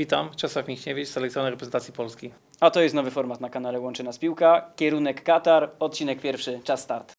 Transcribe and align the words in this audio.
Witam, 0.00 0.30
Czesław 0.36 0.68
Michniewicz, 0.68 1.08
selekcjoner 1.08 1.52
reprezentacji 1.52 1.92
Polski. 1.92 2.30
A 2.60 2.70
to 2.70 2.80
jest 2.80 2.94
nowy 2.94 3.10
format 3.10 3.40
na 3.40 3.50
kanale 3.50 3.80
Łączy 3.80 4.02
Nas 4.02 4.18
Piłka. 4.18 4.72
Kierunek 4.76 5.22
Katar, 5.22 5.70
odcinek 5.78 6.20
pierwszy, 6.20 6.60
czas 6.64 6.80
start. 6.80 7.12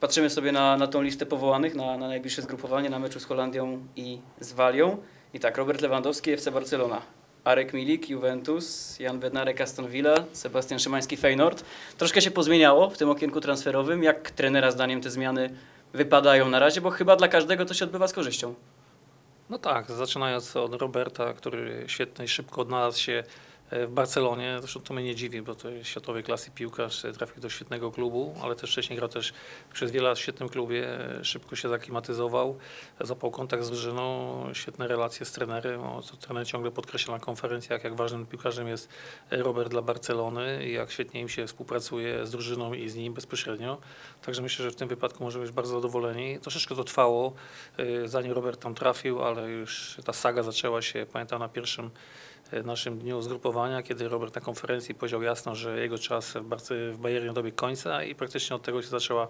Patrzymy 0.00 0.30
sobie 0.30 0.52
na, 0.52 0.76
na 0.76 0.86
tą 0.86 1.02
listę 1.02 1.26
powołanych 1.26 1.74
na, 1.74 1.96
na 1.96 2.08
najbliższe 2.08 2.42
zgrupowanie 2.42 2.90
na 2.90 2.98
meczu 2.98 3.20
z 3.20 3.24
Holandią 3.24 3.86
i 3.96 4.18
z 4.40 4.52
Walią. 4.52 4.96
I 5.32 5.40
tak, 5.40 5.56
Robert 5.56 5.80
Lewandowski, 5.80 6.30
FC 6.30 6.50
Barcelona. 6.50 7.02
Arek 7.44 7.72
Milik, 7.72 8.10
Juventus, 8.10 8.98
Jan 9.00 9.20
Bednarek, 9.20 9.60
Aston 9.60 9.88
Villa, 9.88 10.24
Sebastian 10.32 10.78
Szymański, 10.78 11.16
Feyenoord. 11.16 11.64
Troszkę 11.98 12.22
się 12.22 12.30
pozmieniało 12.30 12.90
w 12.90 12.98
tym 12.98 13.10
okienku 13.10 13.40
transferowym. 13.40 14.02
Jak 14.02 14.30
trenera 14.30 14.70
zdaniem 14.70 15.00
te 15.00 15.10
zmiany 15.10 15.50
wypadają 15.92 16.48
na 16.48 16.58
razie? 16.58 16.80
Bo 16.80 16.90
chyba 16.90 17.16
dla 17.16 17.28
każdego 17.28 17.64
to 17.64 17.74
się 17.74 17.84
odbywa 17.84 18.08
z 18.08 18.12
korzyścią. 18.12 18.54
No 19.50 19.58
tak, 19.58 19.90
zaczynając 19.90 20.56
od 20.56 20.74
Roberta, 20.74 21.32
który 21.32 21.84
świetnie 21.86 22.28
szybko 22.28 22.60
odnalazł 22.60 23.00
się 23.00 23.24
w 23.74 23.90
Barcelonie. 23.90 24.56
Zresztą 24.60 24.80
to 24.80 24.94
mnie 24.94 25.04
nie 25.04 25.14
dziwi, 25.14 25.42
bo 25.42 25.54
to 25.54 25.70
jest 25.70 25.90
światowej 25.90 26.22
klasy 26.22 26.50
piłkarz, 26.50 27.04
e, 27.04 27.12
trafił 27.12 27.42
do 27.42 27.50
świetnego 27.50 27.90
klubu, 27.90 28.34
ale 28.42 28.56
też 28.56 28.70
wcześniej 28.70 28.96
grał 28.96 29.08
też 29.08 29.32
przez 29.72 29.90
wiele 29.90 30.08
lat 30.08 30.18
w 30.18 30.20
świetnym 30.20 30.48
klubie, 30.48 31.00
e, 31.20 31.24
szybko 31.24 31.56
się 31.56 31.68
zaklimatyzował, 31.68 32.58
zapał 33.00 33.30
kontakt 33.30 33.64
z 33.64 33.70
drużyną, 33.70 34.48
świetne 34.52 34.88
relacje 34.88 35.26
z 35.26 35.32
trenerem, 35.32 35.82
o 35.82 36.02
co 36.02 36.16
trener 36.16 36.46
ciągle 36.46 36.70
podkreśla 36.70 37.14
na 37.14 37.20
konferencjach, 37.20 37.84
jak 37.84 37.96
ważnym 37.96 38.26
piłkarzem 38.26 38.68
jest 38.68 38.88
e, 39.30 39.36
Robert 39.42 39.70
dla 39.70 39.82
Barcelony 39.82 40.66
i 40.66 40.72
jak 40.72 40.90
świetnie 40.90 41.20
im 41.20 41.28
się 41.28 41.46
współpracuje 41.46 42.26
z 42.26 42.30
drużyną 42.30 42.74
i 42.74 42.88
z 42.88 42.96
nim 42.96 43.14
bezpośrednio. 43.14 43.78
Także 44.22 44.42
myślę, 44.42 44.64
że 44.64 44.70
w 44.70 44.76
tym 44.76 44.88
wypadku 44.88 45.24
możemy 45.24 45.44
być 45.44 45.54
bardzo 45.54 45.74
zadowoleni. 45.74 46.38
Troszeczkę 46.40 46.74
to 46.74 46.84
trwało, 46.84 47.32
zanim 48.04 48.32
Robert 48.32 48.60
tam 48.60 48.74
trafił, 48.74 49.22
ale 49.22 49.50
już 49.50 49.96
ta 50.04 50.12
saga 50.12 50.42
zaczęła 50.42 50.82
się, 50.82 51.06
pamiętam, 51.12 51.40
na 51.40 51.48
pierwszym 51.48 51.90
naszym 52.64 52.98
dniu 52.98 53.22
zgrupowania, 53.22 53.82
kiedy 53.82 54.08
Robert 54.08 54.34
na 54.34 54.40
konferencji 54.40 54.94
powiedział 54.94 55.22
jasno, 55.22 55.54
że 55.54 55.80
jego 55.80 55.98
czas 55.98 56.34
w, 56.92 56.96
Bayernie 56.98 57.32
dobiegł 57.32 57.56
końca 57.56 58.02
i 58.04 58.14
praktycznie 58.14 58.56
od 58.56 58.62
tego 58.62 58.82
się 58.82 58.88
zaczęła 58.88 59.28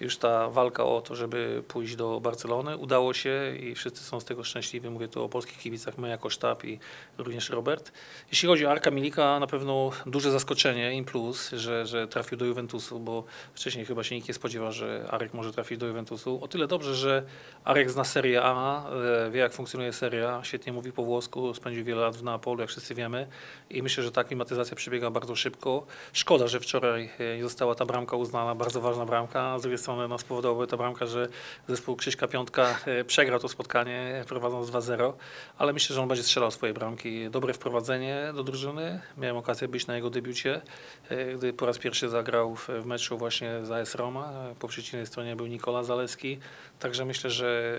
już 0.00 0.16
ta 0.16 0.50
walka 0.50 0.84
o 0.84 1.00
to, 1.00 1.14
żeby 1.14 1.62
pójść 1.68 1.96
do 1.96 2.20
Barcelony. 2.20 2.76
Udało 2.76 3.14
się 3.14 3.56
i 3.60 3.74
wszyscy 3.74 4.04
są 4.04 4.20
z 4.20 4.24
tego 4.24 4.44
szczęśliwi. 4.44 4.90
Mówię 4.90 5.08
tu 5.08 5.24
o 5.24 5.28
polskich 5.28 5.58
kibicach, 5.58 5.98
my 5.98 6.08
jako 6.08 6.30
sztab 6.30 6.64
i 6.64 6.78
również 7.18 7.50
Robert. 7.50 7.92
Jeśli 8.30 8.48
chodzi 8.48 8.66
o 8.66 8.70
Arka 8.70 8.90
Milika, 8.90 9.40
na 9.40 9.46
pewno 9.46 9.90
duże 10.06 10.30
zaskoczenie, 10.30 10.94
im 10.94 11.04
plus, 11.04 11.50
że, 11.50 11.86
że 11.86 12.08
trafił 12.08 12.38
do 12.38 12.44
Juventusu, 12.44 13.00
bo 13.00 13.24
wcześniej 13.54 13.86
chyba 13.86 14.04
się 14.04 14.14
nikt 14.14 14.28
nie 14.28 14.34
spodziewał, 14.34 14.72
że 14.72 15.06
Arek 15.10 15.34
może 15.34 15.52
trafić 15.52 15.78
do 15.78 15.86
Juventusu. 15.86 16.38
O 16.42 16.48
tyle 16.48 16.66
dobrze, 16.66 16.94
że 16.94 17.22
Arek 17.64 17.90
zna 17.90 18.04
Serie 18.04 18.42
A, 18.42 18.90
e, 18.90 19.30
wie 19.30 19.40
jak 19.40 19.52
funkcjonuje 19.52 19.92
Serie 19.92 20.28
A, 20.28 20.44
świetnie 20.44 20.72
mówi 20.72 20.92
po 20.92 21.04
włosku, 21.04 21.54
spędził 21.54 21.84
wiele 21.84 22.00
lat 22.00 22.16
w 22.16 22.22
Neapolu, 22.22 22.60
jak 22.60 22.70
wszyscy 22.70 22.94
wiemy 22.94 23.26
i 23.70 23.82
myślę, 23.82 24.04
że 24.04 24.12
ta 24.12 24.24
klimatyzacja 24.24 24.76
przebiega 24.76 25.10
bardzo 25.10 25.36
szybko. 25.36 25.86
Szkoda, 26.12 26.48
że 26.48 26.60
wczoraj 26.60 27.10
e, 27.18 27.36
nie 27.36 27.42
została 27.42 27.74
ta 27.74 27.84
bramka 27.84 28.16
uznana, 28.16 28.54
bardzo 28.54 28.80
ważna 28.80 29.06
bramka. 29.06 29.58
Z 29.58 29.66
strony 29.84 30.08
no, 30.08 30.18
spowodowałaby 30.18 30.70
ta 30.70 30.76
bramka, 30.76 31.06
że 31.06 31.28
zespół 31.68 31.96
Krzyśka 31.96 32.28
Piątka 32.28 32.78
e, 32.86 33.04
przegrał 33.04 33.40
to 33.40 33.48
spotkanie, 33.48 34.24
prowadząc 34.28 34.70
2-0, 34.70 35.12
ale 35.58 35.72
myślę, 35.72 35.94
że 35.94 36.02
on 36.02 36.08
będzie 36.08 36.22
strzelał 36.22 36.50
swoje 36.50 36.74
bramki. 36.74 37.30
Dobre 37.30 37.54
wprowadzenie 37.54 38.32
do 38.34 38.44
drużyny. 38.44 39.00
Miałem 39.18 39.36
okazję 39.36 39.68
być 39.68 39.86
na 39.86 39.94
jego 39.94 40.10
debiucie, 40.10 40.60
e, 41.08 41.34
gdy 41.34 41.52
po 41.52 41.66
raz 41.66 41.78
pierwszy 41.78 42.08
zagrał 42.08 42.56
w, 42.56 42.68
meczu 42.84 43.18
właśnie 43.18 43.64
za 43.64 43.76
AS 43.76 43.94
Roma. 43.94 44.32
Po 44.58 44.68
przeciwnej 44.68 45.06
stronie 45.06 45.36
był 45.36 45.46
Nikola 45.46 45.82
Zaleski. 45.82 46.38
Także 46.84 47.04
myślę, 47.04 47.30
że 47.30 47.78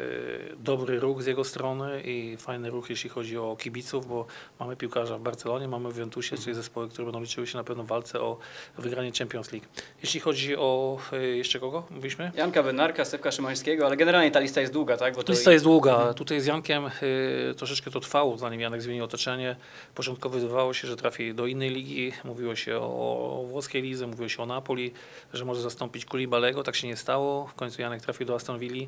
dobry 0.58 1.00
ruch 1.00 1.22
z 1.22 1.26
jego 1.26 1.44
strony 1.44 2.02
i 2.02 2.38
fajny 2.38 2.70
ruch, 2.70 2.90
jeśli 2.90 3.10
chodzi 3.10 3.38
o 3.38 3.56
kibiców, 3.60 4.08
bo 4.08 4.26
mamy 4.60 4.76
piłkarza 4.76 5.18
w 5.18 5.22
Barcelonie, 5.22 5.68
mamy 5.68 5.90
w 5.92 5.96
Juventusie, 5.96 6.38
czyli 6.38 6.56
zespoły, 6.56 6.90
które 6.90 7.06
będą 7.06 7.22
liczyły 7.22 7.48
się 7.48 7.58
na 7.58 7.64
pewno 7.64 7.84
w 7.84 7.88
walce 7.88 8.22
o 8.22 8.38
wygranie 8.78 9.12
Champions 9.20 9.52
League. 9.52 9.66
Jeśli 10.02 10.20
chodzi 10.20 10.58
o 10.58 10.98
e, 11.14 11.26
jeszcze 11.26 11.60
kogo 11.60 11.84
mówiliśmy? 11.90 12.32
Janka 12.36 12.64
Bednarka, 12.64 13.06
Stefka 13.06 13.32
Szymańskiego, 13.32 13.86
ale 13.86 13.98
generalnie 13.98 14.32
ta 14.32 14.40
lista 14.40 14.62
jest 14.62 14.74
długa, 14.74 14.98
tak? 14.98 15.16
Bo 15.16 15.24
to 15.24 15.34
Lista 15.34 15.52
jest 15.52 15.66
długa. 15.66 16.14
Tutaj 16.14 16.42
z 16.42 16.46
Jankiem 16.46 16.86
y, 16.86 17.54
troszeczkę 17.58 17.92
to 17.92 18.00
trwało, 18.00 18.38
zanim 18.38 18.62
Janek 18.62 18.82
zmienił 18.82 19.04
otoczenie. 19.04 19.56
Początkowo 19.96 20.40
wydawało 20.40 20.74
się, 20.74 20.88
że 20.88 20.96
trafi 20.96 21.34
do 21.34 21.48
innej 21.48 21.70
ligi. 21.70 22.12
Mówiło 22.24 22.56
się 22.56 22.78
o, 22.78 23.42
o 23.42 23.44
włoskiej 23.44 23.82
lidze, 23.82 24.08
mówiło 24.08 24.30
się 24.30 24.44
o 24.44 24.46
Napoli, 24.46 24.94
że 25.34 25.46
może 25.46 25.62
zastąpić 25.62 26.06
Kulibalego. 26.06 26.64
Tak 26.64 26.76
się 26.76 26.88
nie 26.88 26.98
stało. 26.98 27.48
W 27.48 27.54
końcu 27.54 27.82
Janek 27.82 28.02
trafił 28.02 28.26
do 28.26 28.36
Aston 28.36 28.60
Villa. 28.60 28.88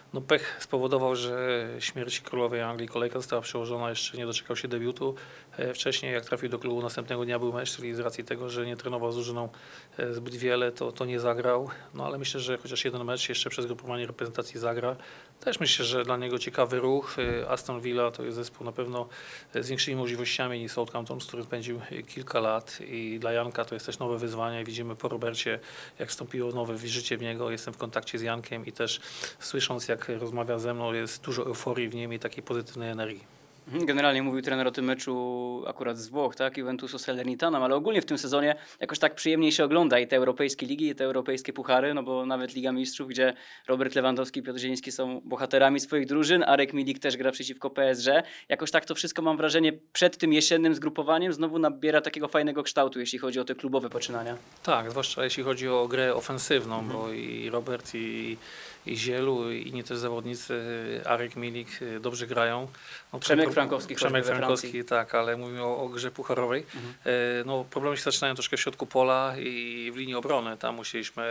No 0.13 0.21
pech 0.21 0.57
spowodował, 0.59 1.15
że 1.15 1.67
śmierć 1.79 2.21
królowej 2.21 2.61
Anglii 2.61 2.87
kolejka 2.87 3.19
została 3.19 3.41
przełożona, 3.41 3.89
jeszcze 3.89 4.17
nie 4.17 4.25
doczekał 4.25 4.55
się 4.55 4.67
debiutu. 4.67 5.15
E, 5.57 5.73
Wcześniej 5.73 6.13
jak 6.13 6.25
trafił 6.25 6.49
do 6.49 6.59
klubu 6.59 6.81
następnego 6.81 7.25
dnia 7.25 7.39
był 7.39 7.53
mecz, 7.53 7.75
czyli 7.75 7.95
z 7.95 7.99
racji 7.99 8.23
tego, 8.23 8.49
że 8.49 8.65
nie 8.65 8.77
trenował 8.77 9.11
z 9.11 9.15
drużyną 9.15 9.49
e, 9.97 10.13
zbyt 10.13 10.35
wiele, 10.35 10.71
to, 10.71 10.91
to 10.91 11.05
nie 11.05 11.19
zagrał. 11.19 11.69
No 11.93 12.05
ale 12.05 12.17
myślę, 12.17 12.39
że 12.39 12.57
chociaż 12.57 12.85
jeden 12.85 13.03
mecz 13.03 13.29
jeszcze 13.29 13.49
przez 13.49 13.65
grupowanie 13.65 14.07
reprezentacji 14.07 14.59
zagra. 14.59 14.95
Też 15.39 15.59
myślę, 15.59 15.85
że 15.85 16.03
dla 16.03 16.17
niego 16.17 16.39
ciekawy 16.39 16.79
ruch. 16.79 17.15
E, 17.19 17.49
Aston 17.49 17.81
Villa 17.81 18.11
to 18.11 18.23
jest 18.23 18.35
zespół 18.35 18.65
na 18.65 18.71
pewno 18.71 19.07
z 19.55 19.67
większymi 19.67 19.97
możliwościami 19.97 20.59
niż 20.59 20.71
Southampton, 20.71 21.21
z 21.21 21.25
którym 21.27 21.45
spędził 21.45 21.81
kilka 22.07 22.39
lat 22.39 22.81
i 22.81 23.19
dla 23.19 23.31
Janka 23.31 23.65
to 23.65 23.75
jest 23.75 23.85
też 23.85 23.99
nowe 23.99 24.17
wyzwanie. 24.17 24.63
Widzimy 24.63 24.95
po 24.95 25.09
Robercie, 25.09 25.59
jak 25.99 26.09
wstąpiło 26.09 26.51
nowe 26.51 26.77
życie 26.77 27.17
w 27.17 27.21
niego. 27.21 27.51
Jestem 27.51 27.73
w 27.73 27.77
kontakcie 27.77 28.19
z 28.19 28.21
Jankiem 28.21 28.65
i 28.65 28.71
też 28.71 29.01
słysząc, 29.39 29.87
jak 29.87 30.00
rozmawia 30.09 30.59
ze 30.59 30.73
mną, 30.73 30.93
jest 30.93 31.23
dużo 31.23 31.45
euforii 31.45 31.89
w 31.89 31.95
nim 31.95 32.13
i 32.13 32.19
takiej 32.19 32.43
pozytywnej 32.43 32.89
energii. 32.89 33.40
Mhm, 33.67 33.85
Generalnie 33.85 34.23
mówił 34.23 34.41
trener 34.41 34.67
o 34.67 34.71
tym 34.71 34.85
meczu 34.85 35.63
akurat 35.67 35.97
z 35.97 36.09
Włoch, 36.09 36.35
tak? 36.35 36.57
Juventusu 36.57 36.99
z 36.99 37.01
Salernitanem, 37.01 37.63
ale 37.63 37.75
ogólnie 37.75 38.01
w 38.01 38.05
tym 38.05 38.17
sezonie 38.17 38.55
jakoś 38.79 38.99
tak 38.99 39.15
przyjemniej 39.15 39.51
się 39.51 39.63
ogląda 39.63 39.99
i 39.99 40.07
te 40.07 40.15
europejskie 40.15 40.65
ligi, 40.65 40.87
i 40.87 40.95
te 40.95 41.03
europejskie 41.05 41.53
puchary, 41.53 41.93
no 41.93 42.03
bo 42.03 42.25
nawet 42.25 42.55
Liga 42.55 42.71
Mistrzów, 42.71 43.07
gdzie 43.07 43.33
Robert 43.67 43.95
Lewandowski 43.95 44.39
i 44.39 44.43
Piotr 44.43 44.59
Zieliński 44.59 44.91
są 44.91 45.21
bohaterami 45.25 45.79
swoich 45.79 46.05
drużyn, 46.05 46.43
Arek 46.43 46.73
Milik 46.73 46.99
też 46.99 47.17
gra 47.17 47.31
przeciwko 47.31 47.69
PSG. 47.69 48.07
Jakoś 48.49 48.71
tak 48.71 48.85
to 48.85 48.95
wszystko 48.95 49.21
mam 49.21 49.37
wrażenie 49.37 49.73
przed 49.93 50.17
tym 50.17 50.33
jesiennym 50.33 50.75
zgrupowaniem 50.75 51.33
znowu 51.33 51.59
nabiera 51.59 52.01
takiego 52.01 52.27
fajnego 52.27 52.63
kształtu, 52.63 52.99
jeśli 52.99 53.19
chodzi 53.19 53.39
o 53.39 53.43
te 53.45 53.55
klubowe 53.55 53.89
poczynania. 53.89 54.37
Tak, 54.63 54.91
zwłaszcza 54.91 55.23
jeśli 55.23 55.43
chodzi 55.43 55.67
o 55.69 55.87
grę 55.87 56.15
ofensywną, 56.15 56.87
bo 56.87 57.11
i 57.11 57.49
Robert, 57.49 57.91
i, 57.95 58.37
i 58.85 58.97
Zielu, 58.97 59.51
i 59.51 59.67
inni 59.67 59.83
też 59.83 59.97
zawodnicy, 59.97 60.61
Arek 61.05 61.35
Milik 61.35 61.81
y, 61.81 61.99
dobrze 61.99 62.27
grają. 62.27 62.67
No, 63.13 63.19
Przemek 63.19 63.50
pro- 63.53 63.61
Frankowski 63.61 63.95
Przemek 63.95 64.25
Frankowski, 64.25 64.83
tak, 64.85 65.15
ale 65.15 65.37
mówimy 65.37 65.63
o, 65.63 65.77
o 65.77 65.89
grze 65.89 66.11
pucharowej. 66.11 66.65
E, 67.05 67.11
No, 67.45 67.65
problemy 67.69 67.97
się 67.97 68.03
zaczynają 68.03 68.33
troszkę 68.35 68.57
w 68.57 68.59
środku 68.61 68.85
pola 68.85 69.33
i 69.39 69.91
w 69.93 69.97
linii 69.97 70.15
obrony. 70.15 70.57
Tam 70.57 70.75
musieliśmy 70.75 71.23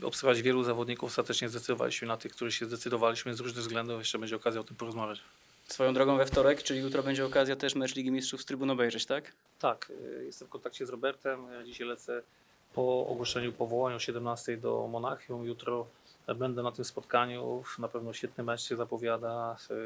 e, 0.00 0.06
obserwować 0.06 0.42
wielu 0.42 0.64
zawodników. 0.64 1.10
Ostatecznie 1.10 1.48
zdecydowaliśmy 1.48 2.08
na 2.08 2.16
tych, 2.16 2.32
których 2.32 2.54
się 2.54 2.66
zdecydowaliśmy 2.66 3.34
z 3.34 3.40
różnych 3.40 3.62
względów. 3.62 3.98
Jeszcze 3.98 4.18
będzie 4.18 4.36
okazja 4.36 4.60
o 4.60 4.64
tym 4.64 4.76
porozmawiać. 4.76 5.20
Swoją 5.68 5.94
drogą 5.94 6.16
we 6.16 6.26
wtorek, 6.26 6.62
czyli 6.62 6.80
jutro 6.80 7.02
będzie 7.02 7.26
okazja 7.26 7.56
też 7.56 7.74
mecz 7.74 7.94
Ligi 7.96 8.10
Mistrzów 8.10 8.42
z 8.42 8.44
trybun 8.44 8.70
obejrzeć, 8.70 9.06
tak? 9.06 9.32
Tak, 9.58 9.92
y, 10.20 10.24
jestem 10.24 10.48
w 10.48 10.50
kontakcie 10.50 10.86
z 10.86 10.90
Robertem. 10.90 11.46
Dzisiaj 11.64 11.86
lecę 11.86 12.22
po 12.74 13.06
ogłoszeniu 13.06 13.52
powołania 13.52 13.96
o 13.96 13.98
17 13.98 14.56
do 14.56 14.88
Monachium. 14.90 15.44
Jutro 15.44 15.86
będę 16.38 16.62
na 16.62 16.72
tym 16.72 16.84
spotkaniu. 16.84 17.62
Na 17.78 17.88
pewno 17.88 18.12
świetny 18.12 18.44
mecz 18.44 18.60
się 18.62 18.76
zapowiada. 18.76 19.56
Y, 19.70 19.76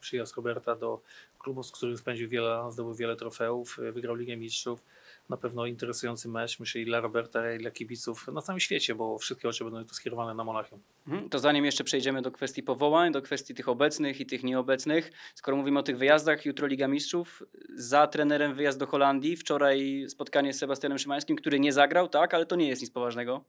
Przyjazd 0.00 0.36
Roberta 0.36 0.76
do 0.76 1.00
klubu, 1.38 1.62
z 1.62 1.72
którym 1.72 1.96
spędził 1.96 2.28
wiele 2.28 2.68
zdobył 2.70 2.94
wiele 2.94 3.16
trofeów, 3.16 3.78
y, 3.78 3.92
wygrał 3.92 4.14
Ligę 4.14 4.36
Mistrzów. 4.36 4.82
Na 5.28 5.36
pewno 5.36 5.66
interesujący 5.66 6.28
mecz, 6.28 6.60
myślę, 6.60 6.80
i 6.80 6.84
dla 6.84 7.00
Roberta, 7.00 7.52
i 7.52 7.58
dla 7.58 7.70
kibiców 7.70 8.28
na 8.28 8.42
całym 8.42 8.60
świecie, 8.60 8.94
bo 8.94 9.18
wszystkie 9.18 9.48
oczy 9.48 9.64
będą 9.64 9.84
tu 9.84 9.94
skierowane 9.94 10.34
na 10.34 10.44
Monachium. 10.44 10.80
Mhm. 11.08 11.28
To 11.28 11.38
zanim 11.38 11.64
jeszcze 11.64 11.84
przejdziemy 11.84 12.22
do 12.22 12.30
kwestii 12.30 12.62
powołań, 12.62 13.12
do 13.12 13.22
kwestii 13.22 13.54
tych 13.54 13.68
obecnych 13.68 14.20
i 14.20 14.26
tych 14.26 14.44
nieobecnych, 14.44 15.12
skoro 15.34 15.56
mówimy 15.56 15.78
o 15.78 15.82
tych 15.82 15.98
wyjazdach, 15.98 16.46
jutro 16.46 16.66
Liga 16.66 16.88
Mistrzów, 16.88 17.42
za 17.74 18.06
trenerem 18.06 18.54
wyjazd 18.54 18.78
do 18.78 18.86
Holandii, 18.86 19.36
wczoraj 19.36 20.06
spotkanie 20.08 20.52
z 20.52 20.58
Sebastianem 20.58 20.98
Szymańskim, 20.98 21.36
który 21.36 21.60
nie 21.60 21.72
zagrał, 21.72 22.08
tak, 22.08 22.34
ale 22.34 22.46
to 22.46 22.56
nie 22.56 22.68
jest 22.68 22.82
nic 22.82 22.90
poważnego. 22.90 23.44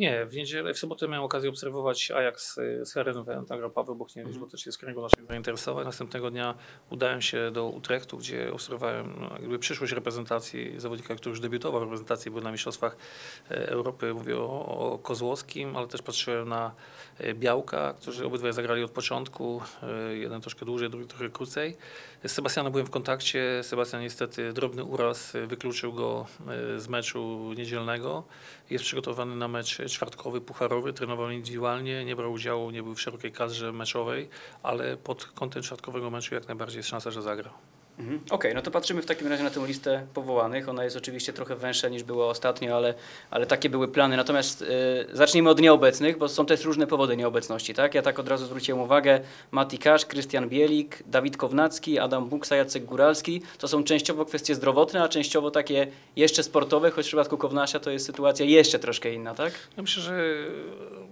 Nie, 0.00 0.26
w 0.26 0.34
niedzielę, 0.34 0.74
w 0.74 0.78
sobotę 0.78 1.08
miałem 1.08 1.24
okazję 1.24 1.50
obserwować 1.50 2.10
Ajax 2.10 2.54
z 2.82 2.92
Herenveen, 2.92 3.46
tam 3.46 3.58
grał 3.58 3.70
Paweł 3.70 3.94
Bochniewicz, 3.94 4.36
bo 4.36 4.46
też 4.46 4.66
jest 4.66 4.78
z 4.78 4.80
kręgu 4.80 5.02
naszych 5.02 5.26
zainteresowań. 5.26 5.84
Następnego 5.84 6.30
dnia 6.30 6.54
udałem 6.90 7.22
się 7.22 7.50
do 7.50 7.66
Utrechtu, 7.66 8.18
gdzie 8.18 8.52
obserwowałem 8.52 9.14
no, 9.20 9.30
jakby 9.40 9.58
przyszłość 9.58 9.92
reprezentacji 9.92 10.80
zawodnika, 10.80 11.14
który 11.14 11.30
już 11.30 11.40
debiutował 11.40 11.80
w 11.80 11.82
reprezentacji, 11.82 12.30
był 12.30 12.40
na 12.40 12.52
Mistrzostwach 12.52 12.96
e, 13.50 13.68
Europy. 13.68 14.14
Mówię 14.14 14.36
o, 14.36 14.66
o 14.66 14.98
Kozłowskim, 14.98 15.76
ale 15.76 15.86
też 15.86 16.02
patrzyłem 16.02 16.48
na 16.48 16.74
e, 17.18 17.34
Białka, 17.34 17.94
którzy 17.94 18.26
obydwaj 18.26 18.52
zagrali 18.52 18.84
od 18.84 18.90
początku, 18.90 19.62
e, 19.82 20.16
jeden 20.16 20.40
troszkę 20.40 20.66
dłużej, 20.66 20.90
drugi 20.90 21.06
trochę 21.06 21.30
krócej. 21.30 21.76
Z 22.24 22.32
Sebastianem 22.32 22.72
byłem 22.72 22.86
w 22.86 22.90
kontakcie, 22.90 23.60
Sebastian 23.62 24.00
niestety 24.00 24.52
drobny 24.52 24.84
uraz 24.84 25.32
wykluczył 25.46 25.92
go 25.92 26.26
z 26.76 26.88
meczu 26.88 27.52
niedzielnego. 27.56 28.24
Jest 28.70 28.84
przygotowany 28.84 29.36
na 29.36 29.48
mecz 29.48 29.89
czwartkowy, 29.90 30.40
pucharowy, 30.40 30.92
trenował 30.92 31.30
indywidualnie, 31.30 32.04
nie 32.04 32.16
brał 32.16 32.32
udziału, 32.32 32.70
nie 32.70 32.82
był 32.82 32.94
w 32.94 33.00
szerokiej 33.00 33.32
kadrze 33.32 33.72
meczowej, 33.72 34.28
ale 34.62 34.96
pod 34.96 35.24
kątem 35.24 35.62
czwartkowego 35.62 36.10
meczu 36.10 36.34
jak 36.34 36.48
najbardziej 36.48 36.76
jest 36.76 36.88
szansa, 36.88 37.10
że 37.10 37.22
zagra. 37.22 37.50
Mhm. 38.00 38.20
Okej, 38.30 38.54
no 38.54 38.62
to 38.62 38.70
patrzymy 38.70 39.02
w 39.02 39.06
takim 39.06 39.28
razie 39.28 39.42
na 39.42 39.50
tę 39.50 39.66
listę 39.66 40.06
powołanych. 40.14 40.68
Ona 40.68 40.84
jest 40.84 40.96
oczywiście 40.96 41.32
trochę 41.32 41.56
węższa 41.56 41.88
niż 41.88 42.02
była 42.02 42.26
ostatnio, 42.26 42.76
ale, 42.76 42.94
ale 43.30 43.46
takie 43.46 43.70
były 43.70 43.88
plany. 43.88 44.16
Natomiast 44.16 44.62
y, 44.62 44.66
zacznijmy 45.12 45.50
od 45.50 45.60
nieobecnych, 45.60 46.18
bo 46.18 46.28
są 46.28 46.46
też 46.46 46.64
różne 46.64 46.86
powody 46.86 47.16
nieobecności, 47.16 47.74
tak? 47.74 47.94
Ja 47.94 48.02
tak 48.02 48.18
od 48.18 48.28
razu 48.28 48.46
zwróciłem 48.46 48.80
uwagę. 48.80 49.20
Mati 49.50 49.78
Kasz, 49.78 50.06
Krystian 50.06 50.48
Bielik, 50.48 51.02
Dawid 51.06 51.36
Kownacki, 51.36 51.98
Adam 51.98 52.28
Buksa, 52.28 52.56
Jacek 52.56 52.84
Góralski. 52.84 53.42
To 53.58 53.68
są 53.68 53.84
częściowo 53.84 54.24
kwestie 54.24 54.54
zdrowotne, 54.54 55.02
a 55.02 55.08
częściowo 55.08 55.50
takie 55.50 55.86
jeszcze 56.16 56.42
sportowe, 56.42 56.90
choć 56.90 57.04
w 57.06 57.08
przypadku 57.08 57.38
Kownasia 57.38 57.80
to 57.80 57.90
jest 57.90 58.06
sytuacja 58.06 58.46
jeszcze 58.46 58.78
troszkę 58.78 59.12
inna, 59.14 59.34
tak? 59.34 59.52
Ja 59.76 59.82
myślę, 59.82 60.02
że 60.02 60.34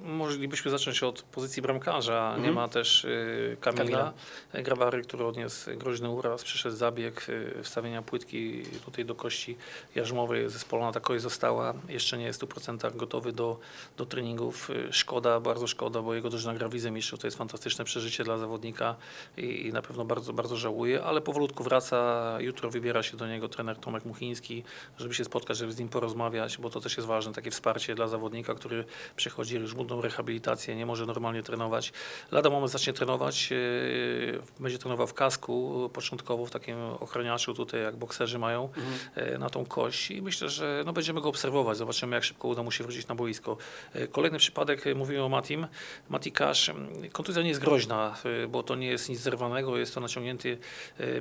moglibyśmy 0.02 0.70
zacząć 0.70 1.02
od 1.02 1.22
pozycji 1.22 1.62
bramkarza. 1.62 2.30
Nie 2.30 2.36
Mhm. 2.36 2.54
ma 2.54 2.68
też 2.68 3.04
y, 3.04 3.56
Kamila, 3.60 3.82
Kamila. 3.84 4.12
Grawary, 4.54 5.02
który 5.02 5.24
odniósł 5.24 5.70
groźny 5.76 6.10
uraz, 6.10 6.44
przyszedł 6.44 6.76
zabieg 6.78 7.28
y, 7.28 7.62
wstawienia 7.62 8.02
płytki 8.02 8.62
tutaj 8.84 9.04
do 9.04 9.14
kości 9.14 9.56
jarzmowej. 9.94 10.50
Zespolona 10.50 10.92
takowej 10.92 11.20
została. 11.20 11.74
Jeszcze 11.88 12.18
nie 12.18 12.24
jest 12.24 12.40
w 12.40 12.46
100% 12.46 12.96
gotowy 12.96 13.32
do, 13.32 13.58
do 13.96 14.06
treningów. 14.06 14.70
Y, 14.70 14.92
Szkoda, 14.92 15.40
bardzo 15.40 15.66
szkoda, 15.66 16.02
bo 16.02 16.14
jego 16.14 16.30
drużyna 16.30 16.54
gra 16.54 16.68
Wizę 16.68 16.90
Mistrzów. 16.90 17.20
To 17.20 17.26
jest 17.26 17.36
fantastyczne 17.36 17.84
przeżycie 17.84 18.24
dla 18.24 18.38
zawodnika 18.38 18.96
i, 19.36 19.66
i 19.66 19.72
na 19.72 19.82
pewno 19.82 20.04
bardzo, 20.04 20.32
bardzo 20.32 20.56
żałuje, 20.56 21.02
ale 21.02 21.20
powolutku 21.20 21.64
wraca. 21.64 21.98
Jutro 22.40 22.70
wybiera 22.70 23.02
się 23.02 23.16
do 23.16 23.26
niego 23.26 23.48
trener 23.48 23.76
Tomek 23.76 24.04
Muchiński, 24.04 24.64
żeby 24.98 25.14
się 25.14 25.24
spotkać, 25.24 25.56
żeby 25.56 25.72
z 25.72 25.78
nim 25.78 25.88
porozmawiać, 25.88 26.58
bo 26.58 26.70
to 26.70 26.80
też 26.80 26.96
jest 26.96 27.06
ważne, 27.06 27.32
takie 27.32 27.50
wsparcie 27.50 27.94
dla 27.94 28.08
zawodnika, 28.08 28.54
który 28.54 28.84
przychodzi 29.16 29.54
już 29.56 29.74
młodą 29.74 30.00
rehabilitację, 30.00 30.76
nie 30.76 30.86
może 30.86 31.06
normalnie 31.06 31.42
trenować. 31.42 31.92
Lada 32.30 32.50
moment 32.50 32.72
zacznie 32.72 32.92
trenować, 32.92 33.50
yy, 33.50 34.42
będzie 34.60 34.78
trenował 34.78 35.06
w 35.06 35.14
kasku, 35.14 35.90
początkowo 35.92 36.46
w 36.46 36.50
ochraniaczu 37.00 37.54
tutaj, 37.54 37.82
jak 37.82 37.96
bokserzy 37.96 38.38
mają, 38.38 38.68
e, 39.14 39.38
na 39.38 39.50
tą 39.50 39.66
kość. 39.66 40.10
I 40.10 40.22
myślę, 40.22 40.48
że 40.48 40.82
no, 40.86 40.92
będziemy 40.92 41.20
go 41.20 41.28
obserwować, 41.28 41.76
zobaczymy 41.76 42.16
jak 42.16 42.24
szybko 42.24 42.48
uda 42.48 42.62
mu 42.62 42.70
się 42.70 42.84
wrócić 42.84 43.08
na 43.08 43.14
boisko. 43.14 43.56
E, 43.92 44.08
Kolejny 44.08 44.38
przypadek, 44.38 44.86
e, 44.86 44.94
mówiłem 44.94 45.24
o 45.24 45.28
Matim, 45.28 45.66
Mati 46.08 46.32
Kasz, 46.32 46.72
kontuzja 47.12 47.42
nie 47.42 47.48
jest 47.48 47.60
groźna, 47.60 48.16
bo 48.48 48.62
to 48.62 48.76
nie 48.76 48.86
jest 48.86 49.08
nic 49.08 49.20
zerwanego, 49.20 49.78
jest 49.78 49.94
to 49.94 50.00
naciągnięty 50.00 50.58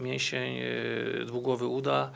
mięsień, 0.01 0.59
dwugłowy 1.25 1.67
uda. 1.67 2.11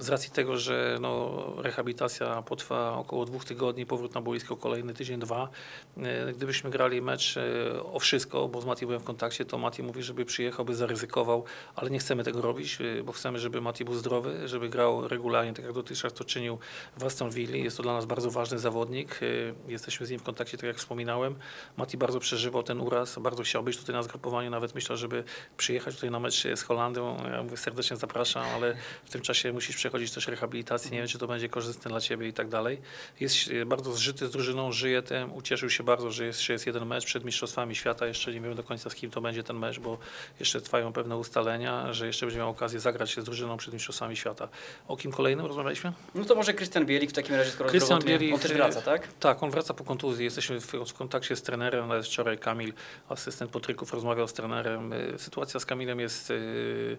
Z 0.00 0.08
racji 0.08 0.30
tego, 0.30 0.56
że 0.56 0.98
no, 1.00 1.44
rehabilitacja 1.56 2.42
potrwa 2.42 2.96
około 2.96 3.24
dwóch 3.24 3.44
tygodni, 3.44 3.86
powrót 3.86 4.14
na 4.14 4.20
boisko 4.20 4.56
kolejny 4.56 4.94
tydzień, 4.94 5.20
dwa. 5.20 5.48
E, 5.96 6.32
Gdybyśmy 6.32 6.70
grali 6.70 7.02
mecz 7.02 7.36
e, 7.36 7.82
o 7.82 7.98
wszystko, 7.98 8.48
bo 8.48 8.60
z 8.60 8.64
Mati 8.64 8.86
byłem 8.86 9.00
w 9.00 9.04
kontakcie, 9.04 9.44
to 9.44 9.58
Mati 9.58 9.82
mówi, 9.82 10.02
żeby 10.02 10.24
przyjechał, 10.24 10.64
by 10.64 10.74
zaryzykował, 10.74 11.44
ale 11.76 11.90
nie 11.90 11.98
chcemy 11.98 12.24
tego 12.24 12.42
robić, 12.42 12.78
e, 12.80 13.02
bo 13.02 13.12
chcemy, 13.12 13.38
żeby 13.38 13.60
Mati 13.60 13.84
był 13.84 13.94
zdrowy, 13.94 14.48
żeby 14.48 14.68
grał 14.68 15.08
regularnie, 15.08 15.52
tak 15.52 15.64
jak 15.64 15.74
dotychczas 15.74 16.12
to 16.12 16.24
czynił 16.24 16.58
w 16.96 17.04
Aston 17.04 17.30
Villa. 17.30 17.56
Jest 17.56 17.76
to 17.76 17.82
dla 17.82 17.92
nas 17.92 18.06
bardzo 18.06 18.30
ważny 18.30 18.58
zawodnik. 18.58 19.20
Jesteśmy 19.68 20.06
z 20.06 20.10
nim 20.10 20.20
w 20.20 20.22
kontakcie, 20.22 20.56
tak 20.56 20.66
jak 20.66 20.76
wspominałem. 20.76 21.34
Mati 21.76 21.96
bardzo 21.96 22.20
przeżywał 22.20 22.62
ten 22.62 22.80
uraz, 22.80 23.18
bardzo 23.18 23.42
chciał 23.42 23.62
być 23.62 23.76
tutaj 23.76 23.94
na 23.94 24.02
zgrupowaniu, 24.02 24.50
nawet 24.50 24.74
myślał, 24.74 24.98
żeby 24.98 25.24
przyjechać 25.56 25.94
tutaj 25.94 26.10
na 26.10 26.20
mecz 26.20 26.42
z 26.54 26.62
Holandią. 26.62 27.16
Ja 27.32 27.42
mówię, 27.42 27.56
serdecznie 27.56 27.96
zapraszam, 27.96 28.44
ale 28.54 28.76
w 29.04 29.10
tym 29.10 29.20
czasie 29.20 29.52
musisz 29.52 29.76
przechodzić 29.90 30.12
też 30.14 30.28
rehabilitację, 30.28 30.90
nie 30.90 30.98
wiem, 30.98 31.08
czy 31.08 31.18
to 31.18 31.26
będzie 31.26 31.48
korzystne 31.48 31.90
dla 31.90 32.00
Ciebie 32.00 32.28
i 32.28 32.32
tak 32.32 32.48
dalej. 32.48 32.80
Jest 33.20 33.36
e, 33.50 33.66
bardzo 33.66 33.92
zżyty 33.92 34.26
z 34.26 34.30
drużyną, 34.30 34.72
żyje 34.72 35.02
tym, 35.02 35.32
ucieszył 35.32 35.70
się 35.70 35.84
bardzo, 35.84 36.10
że 36.10 36.26
jest, 36.26 36.40
że 36.40 36.52
jest 36.52 36.66
jeden 36.66 36.86
mecz 36.86 37.04
przed 37.04 37.24
Mistrzostwami 37.24 37.74
Świata, 37.74 38.06
jeszcze 38.06 38.32
nie 38.32 38.40
wiemy 38.40 38.54
do 38.54 38.62
końca 38.62 38.90
z 38.90 38.94
kim 38.94 39.10
to 39.10 39.20
będzie 39.20 39.42
ten 39.42 39.58
mecz, 39.58 39.78
bo 39.78 39.98
jeszcze 40.40 40.60
trwają 40.60 40.92
pewne 40.92 41.16
ustalenia, 41.16 41.92
że 41.92 42.06
jeszcze 42.06 42.26
będzie 42.26 42.38
miał 42.38 42.50
okazję 42.50 42.80
zagrać 42.80 43.10
się 43.10 43.22
z 43.22 43.24
drużyną 43.24 43.56
przed 43.56 43.74
Mistrzostwami 43.74 44.16
Świata. 44.16 44.48
O 44.88 44.96
kim 44.96 45.12
kolejnym 45.12 45.46
rozmawialiśmy? 45.46 45.92
No 46.14 46.24
to 46.24 46.34
może 46.34 46.54
Krystian 46.54 46.86
Bielik 46.86 47.10
w 47.10 47.12
takim 47.12 47.34
razie, 47.34 47.50
skoro 47.50 47.70
Krystian 47.70 48.02
Bielik, 48.02 48.34
on 48.34 48.40
też 48.40 48.52
wraca, 48.52 48.82
tak? 48.82 49.08
Tak, 49.20 49.42
on 49.42 49.50
wraca 49.50 49.74
po 49.74 49.84
kontuzji. 49.84 50.24
Jesteśmy 50.24 50.60
w, 50.60 50.72
w 50.72 50.94
kontakcie 50.94 51.36
z 51.36 51.42
trenerem. 51.42 51.88
Nawet 51.88 52.06
wczoraj 52.06 52.38
Kamil, 52.38 52.72
asystent 53.08 53.50
Potryków, 53.50 53.92
rozmawiał 53.92 54.28
z 54.28 54.32
trenerem. 54.32 54.92
Y, 54.92 55.18
Sytuacja 55.18 55.60
z 55.60 55.66
Kamilem 55.66 56.00
jest 56.00 56.30
y, 56.30 56.98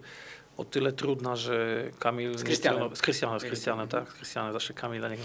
o 0.57 0.65
tyle 0.65 0.92
trudna, 0.92 1.36
że 1.36 1.83
Kamil... 2.00 2.38
Z 2.38 2.44
Krystianem. 2.44 2.95
Z 2.95 3.01
Krystianem, 3.01 3.39
z 3.39 3.44
Krystianem, 3.44 3.88
tak. 3.88 4.09
Z 4.09 4.13
Krystianem, 4.13 4.53
zawsze 4.53 4.74
Kamil, 4.74 5.06
a 5.06 5.09
nie 5.09 5.18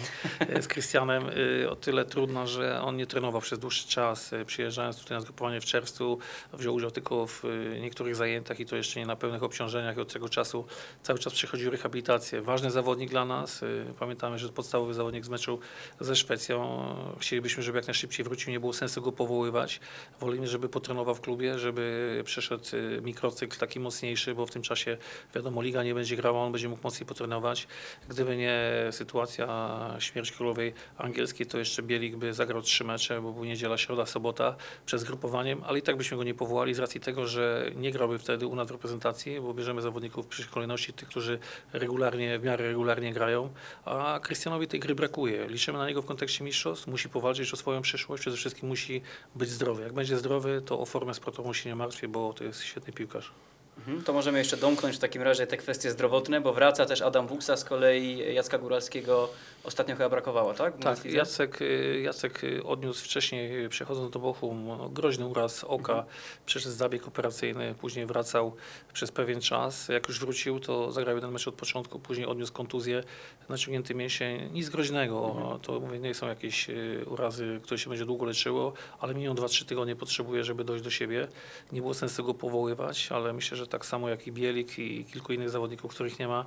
Y, 0.56 0.62
Z 0.62 0.68
Krystianem 0.68 1.28
y, 1.62 1.70
o 1.70 1.76
tyle 1.76 2.04
trudna, 2.04 2.46
że 2.46 2.82
on 2.82 2.96
nie 2.96 3.06
trenował 3.06 3.40
przez 3.40 3.58
dłuższy 3.58 3.88
czas. 3.88 4.32
Y, 4.32 4.44
Przyjeżdżając 4.44 4.98
tutaj 4.98 5.16
na 5.16 5.20
zgrupowanie 5.20 5.60
w 5.60 5.64
czerwcu, 5.64 6.18
wziął 6.52 6.74
udział 6.74 6.90
tylko 6.90 7.26
w 7.26 7.42
niektórych 7.80 8.16
zajęciach 8.16 8.60
i 8.60 8.66
to 8.66 8.76
jeszcze 8.76 9.00
nie 9.00 9.06
na 9.06 9.16
pełnych 9.16 9.42
obciążeniach 9.42 9.96
i 9.96 10.00
od 10.00 10.12
tego 10.12 10.28
czasu 10.28 10.64
cały 11.02 11.18
czas 11.18 11.32
przechodził 11.32 11.70
rehabilitację. 11.70 12.42
Ważny 12.42 12.70
zawodnik 12.70 13.10
dla 13.10 13.24
nas. 13.24 13.64
Pamiętamy, 13.98 14.38
że 14.38 14.48
podstawowy 14.48 14.94
zawodnik 14.94 15.24
z 15.24 15.28
meczu 15.28 15.58
ze 16.00 16.16
Szwecją. 16.16 16.86
Chcielibyśmy, 17.20 17.62
żeby 17.62 17.78
jak 17.78 17.86
najszybciej 17.86 18.24
wrócił, 18.24 18.50
nie 18.50 18.60
było 18.60 18.72
sensu 18.72 19.02
go 19.02 19.12
powoływać. 19.12 19.80
Wolimy, 20.20 20.46
żeby 20.46 20.68
potrenował 20.68 21.14
w 21.14 21.20
klubie, 21.20 21.58
żeby 21.58 22.22
przeszedł 22.24 22.64
mikrocykl 23.02 23.58
taki 23.58 23.80
mocniejszy, 23.80 24.34
bo 24.34 24.46
w 24.46 24.50
tym 24.50 24.62
czasie 24.62 24.96
wiadomo, 25.34 25.62
liga 25.62 25.82
nie 25.82 25.94
będzie 25.94 26.16
grała, 26.16 26.40
on 26.40 26.52
będzie 26.52 26.68
mógł 26.68 26.82
mocniej 26.84 27.06
potrenować. 27.06 27.66
Gdyby 28.08 28.36
nie 28.36 28.60
sytuacja 28.90 29.96
śmierć 29.98 30.32
królowej 30.32 30.74
angielskiej, 30.98 31.46
to 31.46 31.58
jeszcze 31.58 31.82
Bielik 31.82 32.16
by 32.16 32.34
zagrał 32.34 32.62
trzy 32.62 32.84
mecze, 32.84 33.22
bo 33.22 33.32
był 33.32 33.44
niedziela, 33.44 33.78
środa, 33.78 34.06
sobota 34.06 34.56
przed 34.86 35.00
zgrupowaniem, 35.00 35.62
ale 35.66 35.78
i 35.78 35.82
tak 35.82 35.96
byśmy 35.96 36.16
go 36.16 36.24
nie 36.24 36.34
powołali 36.34 36.74
z 36.74 36.78
racji 36.78 37.00
tego, 37.00 37.26
że 37.26 37.70
nie 37.76 37.92
grałby 37.92 38.18
wtedy 38.18 38.46
u 38.46 38.54
nas 38.54 38.68
w 38.68 38.70
reprezentacji, 38.70 39.40
bo 39.40 39.54
bierzemy 39.54 39.82
zawodników 39.82 40.26
w 40.26 40.28
pierwszej 40.28 40.46
kolejności, 40.46 40.92
tych, 40.92 41.08
którzy 41.08 41.38
regularnie, 41.72 42.38
w 42.38 42.44
miarę 42.44 42.68
regularnie 42.68 43.12
grają, 43.12 43.50
a 43.84 44.20
Krystianowi 44.22 44.68
tej 44.68 44.80
gry 44.80 44.94
brakuje. 44.94 45.46
Liczymy 45.48 45.78
na 45.78 45.88
niego 45.88 46.02
w 46.02 46.06
kontekście 46.06 46.44
mistrzostw, 46.44 46.86
musi 46.86 47.08
powalczyć 47.08 47.52
o 47.52 47.56
swoją 47.56 47.82
przyszłość, 47.82 48.20
przede 48.20 48.36
wszystkim 48.36 48.68
musi 48.68 49.02
być 49.34 49.48
zdrowy. 49.48 49.82
Jak 49.82 49.92
będzie 49.92 50.16
zdrowy, 50.16 50.62
to 50.66 50.80
o 50.80 50.86
formę 50.86 51.14
sportową 51.14 51.52
się 51.52 51.68
nie 51.68 51.76
martwię, 51.76 52.08
bo 52.08 52.32
to 52.32 52.44
jest 52.44 52.62
świetny 52.62 52.92
piłkarz. 52.92 53.32
Mhm. 53.78 54.02
To 54.02 54.12
możemy 54.12 54.38
jeszcze 54.38 54.56
domknąć 54.56 54.96
w 54.96 54.98
takim 54.98 55.22
razie 55.22 55.46
te 55.46 55.56
kwestie 55.56 55.90
zdrowotne, 55.90 56.40
bo 56.40 56.52
wraca 56.52 56.86
też 56.86 57.02
Adam 57.02 57.26
Wuksa, 57.26 57.56
z 57.56 57.64
kolei 57.64 58.34
Jacka 58.34 58.58
Góralskiego 58.58 59.28
ostatnio 59.64 59.96
chyba 59.96 60.08
brakowało, 60.08 60.54
tak? 60.54 60.78
Tak? 60.78 61.04
Jacek, 61.04 61.62
y, 61.62 62.00
Jacek 62.04 62.44
y, 62.44 62.64
odniósł 62.64 63.04
wcześniej, 63.04 63.64
y, 63.64 63.68
przechodząc 63.68 64.10
do 64.10 64.18
Bochum, 64.18 64.68
groźny 64.90 65.26
uraz 65.26 65.64
oka, 65.64 66.04
przeszedł 66.46 66.74
zabieg 66.74 67.08
operacyjny, 67.08 67.74
później 67.80 68.06
wracał 68.06 68.56
przez 68.92 69.12
pewien 69.12 69.40
czas. 69.40 69.88
Jak 69.88 70.08
już 70.08 70.20
wrócił, 70.20 70.60
to 70.60 70.92
zagrał 70.92 71.14
jeden 71.14 71.30
mecz 71.30 71.48
od 71.48 71.54
początku, 71.54 71.98
później 71.98 72.26
odniósł 72.26 72.52
kontuzję, 72.52 73.02
naciągnięty 73.48 73.94
mięsień, 73.94 74.52
nic 74.52 74.68
groźnego. 74.68 75.58
To 75.62 75.80
mówię, 75.80 75.98
nie 75.98 76.14
są 76.14 76.26
jakieś 76.26 76.66
urazy, 77.06 77.60
które 77.62 77.78
się 77.78 77.90
będzie 77.90 78.04
długo 78.04 78.26
leczyło, 78.26 78.72
ale 79.00 79.14
minimum 79.14 79.36
2-3 79.36 79.64
tygodnie 79.64 79.96
potrzebuje, 79.96 80.44
żeby 80.44 80.64
dojść 80.64 80.84
do 80.84 80.90
siebie. 80.90 81.28
Nie 81.72 81.80
było 81.80 81.94
sensu 81.94 82.24
go 82.24 82.34
powoływać, 82.34 83.08
ale 83.12 83.32
myślę, 83.32 83.56
że 83.56 83.65
tak 83.68 83.86
samo 83.86 84.08
jak 84.08 84.26
i 84.26 84.32
Bielik 84.32 84.78
i 84.78 85.04
kilku 85.04 85.32
innych 85.32 85.50
zawodników, 85.50 85.94
których 85.94 86.18
nie 86.18 86.28
ma, 86.28 86.46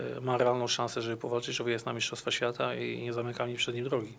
y, 0.00 0.20
ma 0.20 0.38
realną 0.38 0.68
szansę, 0.68 1.02
żeby 1.02 1.16
powalczyć 1.16 1.60
o 1.60 1.64
wyjazd 1.64 1.86
na 1.86 1.92
Mistrzostwa 1.92 2.30
Świata 2.30 2.74
i 2.74 3.02
nie 3.02 3.12
zamykamy 3.12 3.54
przed 3.54 3.74
nim 3.74 3.84
drogi. 3.84 4.12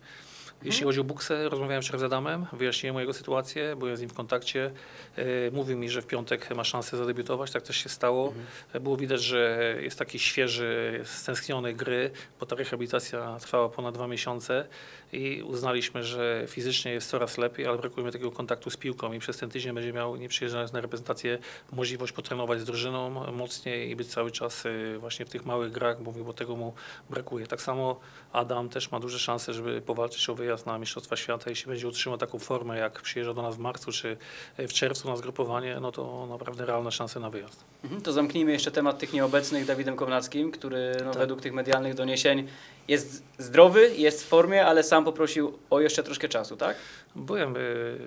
Jeśli 0.63 0.83
chodzi 0.85 0.99
o 0.99 1.03
Buksę, 1.03 1.49
rozmawiałem 1.49 1.81
wczoraj 1.81 1.99
z 1.99 2.03
Adamem, 2.03 2.45
wyjaśniłem 2.53 2.99
jego 2.99 3.13
sytuację, 3.13 3.75
byłem 3.75 3.97
z 3.97 4.01
nim 4.01 4.09
w 4.09 4.13
kontakcie. 4.13 4.71
E, 5.15 5.51
Mówił 5.51 5.77
mi, 5.77 5.89
że 5.89 6.01
w 6.01 6.07
piątek 6.07 6.55
ma 6.55 6.63
szansę 6.63 6.97
zadebiutować, 6.97 7.51
tak 7.51 7.63
też 7.63 7.77
się 7.77 7.89
stało. 7.89 8.33
E, 8.73 8.79
Było 8.79 8.97
widać, 8.97 9.21
że 9.21 9.75
jest 9.81 9.99
taki 9.99 10.19
świeży, 10.19 11.01
stęskniony 11.05 11.73
gry, 11.73 12.11
bo 12.39 12.45
ta 12.45 12.55
rehabilitacja 12.55 13.37
trwała 13.39 13.69
ponad 13.69 13.95
dwa 13.95 14.07
miesiące 14.07 14.67
i 15.13 15.43
uznaliśmy, 15.43 16.03
że 16.03 16.45
fizycznie 16.47 16.91
jest 16.91 17.09
coraz 17.09 17.37
lepiej, 17.37 17.65
ale 17.67 17.77
brakuje 17.77 18.05
mi 18.05 18.11
takiego 18.11 18.31
kontaktu 18.31 18.69
z 18.69 18.77
piłką 18.77 19.13
i 19.13 19.19
przez 19.19 19.37
ten 19.37 19.49
tydzień 19.49 19.73
będzie 19.73 19.93
miał, 19.93 20.15
nie 20.15 20.29
przyjeżdżając 20.29 20.73
na 20.73 20.81
reprezentację, 20.81 21.37
możliwość 21.71 22.13
potrenować 22.13 22.59
z 22.59 22.65
drużyną 22.65 23.09
mocniej 23.31 23.89
i 23.89 23.95
być 23.95 24.07
cały 24.07 24.31
czas 24.31 24.65
e, 24.65 24.97
właśnie 24.97 25.25
w 25.25 25.29
tych 25.29 25.45
małych 25.45 25.71
grach, 25.71 26.01
bo 26.01 26.33
tego 26.33 26.55
mu 26.55 26.73
brakuje. 27.09 27.47
Tak 27.47 27.61
samo 27.61 27.99
Adam 28.33 28.69
też 28.69 28.91
ma 28.91 28.99
duże 28.99 29.19
szanse, 29.19 29.53
żeby 29.53 29.81
powalczyć 29.81 30.29
o 30.29 30.35
wyjazd 30.35 30.50
na 30.65 30.77
Mistrzostwa 30.77 31.15
Świata. 31.15 31.49
Jeśli 31.49 31.67
będzie 31.67 31.87
utrzymał 31.87 32.17
taką 32.17 32.39
formę, 32.39 32.77
jak 32.77 33.01
przyjeżdża 33.01 33.33
do 33.33 33.41
nas 33.41 33.55
w 33.55 33.59
marcu 33.59 33.91
czy 33.91 34.17
w 34.57 34.73
czerwcu 34.73 35.09
na 35.09 35.15
zgrupowanie, 35.15 35.77
no 35.81 35.91
to 35.91 36.27
naprawdę 36.29 36.65
realne 36.65 36.91
szanse 36.91 37.19
na 37.19 37.29
wyjazd. 37.29 37.63
Mhm. 37.83 38.01
To 38.01 38.13
zamknijmy 38.13 38.51
jeszcze 38.51 38.71
temat 38.71 38.99
tych 38.99 39.13
nieobecnych 39.13 39.65
Dawidem 39.65 39.95
Kownackim, 39.95 40.51
który 40.51 40.91
no, 41.05 41.11
Tak. 41.11 41.19
według 41.19 41.41
tych 41.41 41.53
medialnych 41.53 41.93
doniesień 41.93 42.47
jest 42.87 43.23
zdrowy, 43.37 43.95
jest 43.95 44.23
w 44.23 44.27
formie, 44.27 44.65
ale 44.65 44.83
sam 44.83 45.05
poprosił 45.05 45.57
o 45.69 45.79
jeszcze 45.79 46.03
troszkę 46.03 46.29
czasu, 46.29 46.57
tak? 46.57 46.75
Byłem 47.15 47.55
y, 47.57 47.99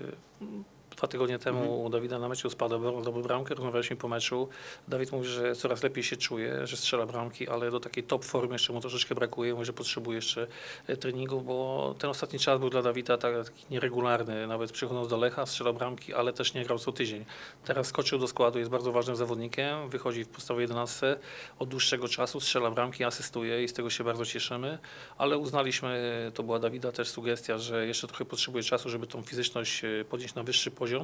dwa 0.97 1.09
tygodnie 1.09 1.39
temu 1.39 1.85
u 1.85 1.91
Dawida 1.91 2.19
na 2.19 2.29
meczu 2.29 2.51
spadł 2.51 3.03
dobrą 3.03 3.23
bramkę, 3.23 3.55
rozmawialiśmy 3.55 3.97
po 3.97 4.09
meczu. 4.09 4.49
Dawid 4.89 5.13
mówi, 5.13 5.29
że 5.29 5.57
coraz 5.57 5.83
lepiej 5.83 6.05
się 6.05 6.17
czuje, 6.17 6.67
że 6.67 6.77
strzela 6.77 7.07
bramki, 7.07 7.49
ale 7.49 7.71
do 7.71 7.81
takiej 7.81 8.05
top 8.05 8.25
formy 8.25 8.55
jeszcze 8.55 8.73
mu 8.73 8.81
troszeczkę 8.81 9.15
brakuje, 9.15 9.55
mówi, 9.55 9.67
że 9.67 9.73
potrzebuje 9.73 10.17
jeszcze 10.17 10.47
e, 10.87 10.97
treningów, 10.97 11.47
bo 11.47 11.95
ten 11.99 12.11
ostatni 12.11 12.39
czas 12.39 12.61
był 12.61 12.71
dla 12.71 12.83
Dawida 12.83 13.19
tak- 13.19 13.45
taki 13.45 13.65
nieregularny, 13.71 14.47
nawet 14.47 14.73
przychodząc 14.73 15.09
do 15.09 15.17
Lecha 15.17 15.47
strzelał 15.47 15.75
bramki, 15.75 16.15
ale 16.15 16.33
też 16.33 16.55
nie 16.55 16.65
grał 16.65 16.79
co 16.79 16.93
tydzień. 16.93 17.25
Teraz 17.65 17.87
skoczył 17.87 18.19
do 18.19 18.29
składu, 18.29 18.59
jest 18.59 18.71
bardzo 18.71 18.93
ważnym 18.93 19.17
zawodnikiem, 19.17 19.89
wychodzi 19.89 20.25
w 20.25 20.29
podstawowej 20.29 20.63
11 20.63 21.17
od 21.59 21.69
dłuższego 21.69 22.09
czasu, 22.09 22.41
strzela 22.41 22.71
bramki, 22.71 23.05
asystuje 23.05 23.65
i 23.65 23.69
z 23.69 23.73
tego 23.73 23.91
się 23.91 24.05
bardzo 24.05 24.27
cieszymy, 24.27 24.79
ale 25.19 25.39
uznaliśmy, 25.39 26.31
to 26.35 26.43
była 26.43 26.59
Dawida 26.59 26.93
też 26.93 27.09
sugestia, 27.09 27.59
że 27.59 27.87
jeszcze 27.87 28.07
trochę 28.07 28.25
potrzebuje 28.25 28.65
czasu, 28.65 28.91
żeby 28.91 29.07
tą 29.07 29.23
fizyczność 29.23 29.85
e, 29.85 30.05
podnieść 30.05 30.35
na 30.35 30.43
wyższy 30.43 30.71
poziom. 30.71 30.84
projet. 30.85 31.01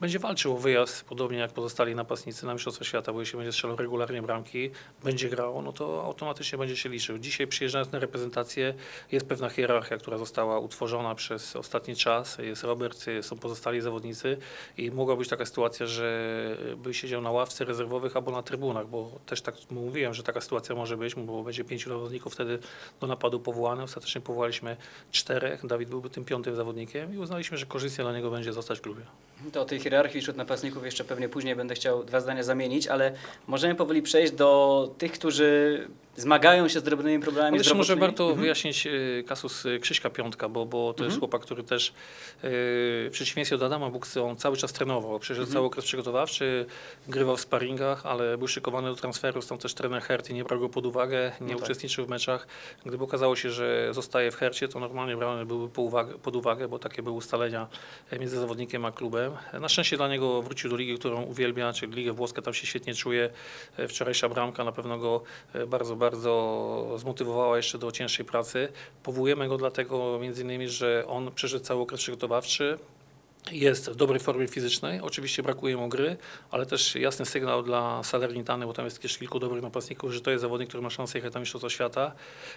Będzie 0.00 0.18
walczył 0.18 0.54
o 0.54 0.56
wyjazd, 0.56 1.04
podobnie 1.04 1.38
jak 1.38 1.52
pozostali 1.52 1.94
napastnicy 1.94 2.46
na 2.46 2.52
Mistrzostwa 2.52 2.84
Świata, 2.84 3.12
bo 3.12 3.20
jeśli 3.20 3.36
będzie 3.36 3.52
strzelał 3.52 3.76
regularnie 3.76 4.22
bramki, 4.22 4.70
będzie 5.04 5.28
grał, 5.28 5.62
no 5.62 5.72
to 5.72 6.04
automatycznie 6.04 6.58
będzie 6.58 6.76
się 6.76 6.88
liczył. 6.88 7.18
Dzisiaj 7.18 7.46
przyjeżdżając 7.46 7.92
na 7.92 7.98
reprezentację 7.98 8.74
jest 9.12 9.26
pewna 9.26 9.48
hierarchia, 9.48 9.96
która 9.96 10.18
została 10.18 10.58
utworzona 10.58 11.14
przez 11.14 11.56
ostatni 11.56 11.96
czas. 11.96 12.38
Jest 12.38 12.64
Robert, 12.64 13.04
są 13.22 13.38
pozostali 13.38 13.80
zawodnicy 13.80 14.36
i 14.78 14.90
mogła 14.90 15.16
być 15.16 15.28
taka 15.28 15.46
sytuacja, 15.46 15.86
że 15.86 16.56
by 16.76 16.94
siedział 16.94 17.22
na 17.22 17.30
ławce 17.30 17.64
rezerwowych 17.64 18.16
albo 18.16 18.30
na 18.30 18.42
trybunach, 18.42 18.88
bo 18.88 19.10
też 19.26 19.42
tak 19.42 19.54
mówiłem, 19.70 20.14
że 20.14 20.22
taka 20.22 20.40
sytuacja 20.40 20.74
może 20.74 20.96
być, 20.96 21.14
bo 21.14 21.42
będzie 21.42 21.64
pięciu 21.64 21.90
zawodników 21.90 22.32
wtedy 22.32 22.58
do 23.00 23.06
napadu 23.06 23.40
powołane. 23.40 23.82
Ostatecznie 23.82 24.20
powołaliśmy 24.20 24.76
czterech, 25.10 25.66
Dawid 25.66 25.88
byłby 25.88 26.10
tym 26.10 26.24
piątym 26.24 26.56
zawodnikiem 26.56 27.14
i 27.14 27.18
uznaliśmy, 27.18 27.58
że 27.58 27.66
korzystnie 27.66 28.04
dla 28.04 28.12
niego 28.12 28.30
będzie 28.30 28.52
zostać 28.52 28.78
w 28.78 28.82
klubie. 28.82 29.02
To 29.52 29.62
o 29.62 29.64
tej 29.64 29.85
hierarchii 29.90 30.20
wśród 30.20 30.36
napastników 30.36 30.84
jeszcze 30.84 31.04
pewnie 31.04 31.28
później 31.28 31.56
będę 31.56 31.74
chciał 31.74 32.04
dwa 32.04 32.20
zdania 32.20 32.42
zamienić, 32.42 32.88
ale 32.88 33.12
możemy 33.46 33.74
powoli 33.74 34.02
przejść 34.02 34.32
do 34.32 34.90
tych, 34.98 35.12
którzy 35.12 35.88
zmagają 36.16 36.68
się 36.68 36.80
z 36.80 36.82
drobnymi 36.82 37.22
problemami 37.22 37.58
jeszcze 37.58 37.74
może 37.74 37.96
warto 37.96 38.22
Mhm. 38.24 38.40
wyjaśnić 38.40 38.86
e, 38.86 38.90
kasus 39.26 39.66
e, 39.66 39.78
Krzyśka 39.78 40.10
Piątka, 40.10 40.48
bo, 40.48 40.66
bo 40.66 40.94
to 40.94 41.04
jest 41.04 41.18
chłopak, 41.18 41.42
który 41.42 41.62
też 41.62 41.88
e, 41.88 41.92
w 42.42 43.08
przeciwieństwie 43.12 43.58
do 43.58 43.66
Adama 43.66 43.90
Buksy, 43.90 44.22
on 44.22 44.36
cały 44.36 44.56
czas 44.56 44.72
trenował. 44.72 45.18
Przeszedł 45.18 45.52
cały 45.52 45.66
okres 45.66 45.84
przygotowawczy, 45.84 46.66
grywał 47.08 47.36
w 47.36 47.40
sparingach, 47.40 48.06
ale 48.06 48.38
był 48.38 48.48
szykowany 48.48 48.88
do 48.88 48.94
transferu, 48.96 49.42
stąd 49.42 49.62
też 49.62 49.74
trener 49.74 50.02
Herty 50.02 50.34
nie 50.34 50.44
brał 50.44 50.60
go 50.60 50.68
pod 50.68 50.86
uwagę, 50.86 51.32
nie 51.40 51.46
No 51.46 51.54
tak. 51.54 51.64
uczestniczył 51.64 52.06
w 52.06 52.08
meczach. 52.08 52.46
Gdyby 52.86 53.04
okazało 53.04 53.36
się, 53.36 53.50
że 53.50 53.88
zostaje 53.94 54.30
w 54.30 54.36
Hercie, 54.36 54.68
to 54.68 54.80
normalnie 54.80 55.16
brany 55.16 55.46
byłby 55.46 55.68
po 55.74 55.82
uwagę, 55.82 56.18
pod 56.18 56.36
uwagę, 56.36 56.68
bo 56.68 56.78
takie 56.78 57.02
były 57.02 57.16
ustalenia 57.16 57.66
e, 58.10 58.18
między 58.18 58.38
zawodnikiem 58.40 58.84
a 58.84 58.92
klubem. 58.92 59.32
Na 59.60 59.68
szczęście 59.68 59.96
dla 59.96 60.08
niego 60.08 60.42
wrócił 60.42 60.70
do 60.70 60.76
ligi, 60.76 60.98
którą 60.98 61.22
uwielbia, 61.22 61.72
czyli 61.72 61.92
Ligę 61.92 62.12
Włoską, 62.12 62.42
tam 62.42 62.54
się 62.54 62.66
świetnie 62.66 62.94
czuje. 62.94 63.30
E, 63.76 63.88
Wczorajsza 63.88 64.28
bramka 64.28 64.64
na 64.64 64.72
pewno 64.72 64.98
go 64.98 65.22
e, 65.54 65.66
bardzo, 65.66 65.96
bardzo 66.10 66.94
zmotywowała 66.96 67.56
jeszcze 67.56 67.78
do 67.78 67.92
cięższej 67.92 68.24
pracy. 68.24 68.68
Powołujemy 69.02 69.48
go 69.48 69.56
dlatego 69.56 70.18
między 70.22 70.42
innymi, 70.42 70.68
że 70.68 71.04
on 71.08 71.32
przeszedł 71.34 71.64
cały 71.64 71.82
okres 71.82 72.00
przygotowawczy, 72.00 72.78
jest 73.52 73.90
w 73.90 73.96
dobrej 73.96 74.20
formie 74.20 74.48
fizycznej, 74.48 75.00
oczywiście 75.00 75.42
brakuje 75.42 75.76
mu 75.76 75.88
gry, 75.88 76.16
ale 76.50 76.66
też 76.66 76.94
jasny 76.94 77.26
sygnał 77.26 77.62
dla 77.62 78.02
Salernitany, 78.02 78.66
bo 78.66 78.72
tam 78.72 78.84
jest 78.84 79.02
też 79.02 79.18
kilku 79.18 79.38
dobrych 79.38 79.62
napastników, 79.62 80.12
że 80.12 80.20
to 80.20 80.30
jest 80.30 80.42
zawodnik, 80.42 80.68
który 80.68 80.82
ma 80.82 80.90
szansę 80.90 81.18
jechać 81.18 81.34
na 81.34 81.40
Mistrzostwa 81.40 81.70
Świata 81.70 82.12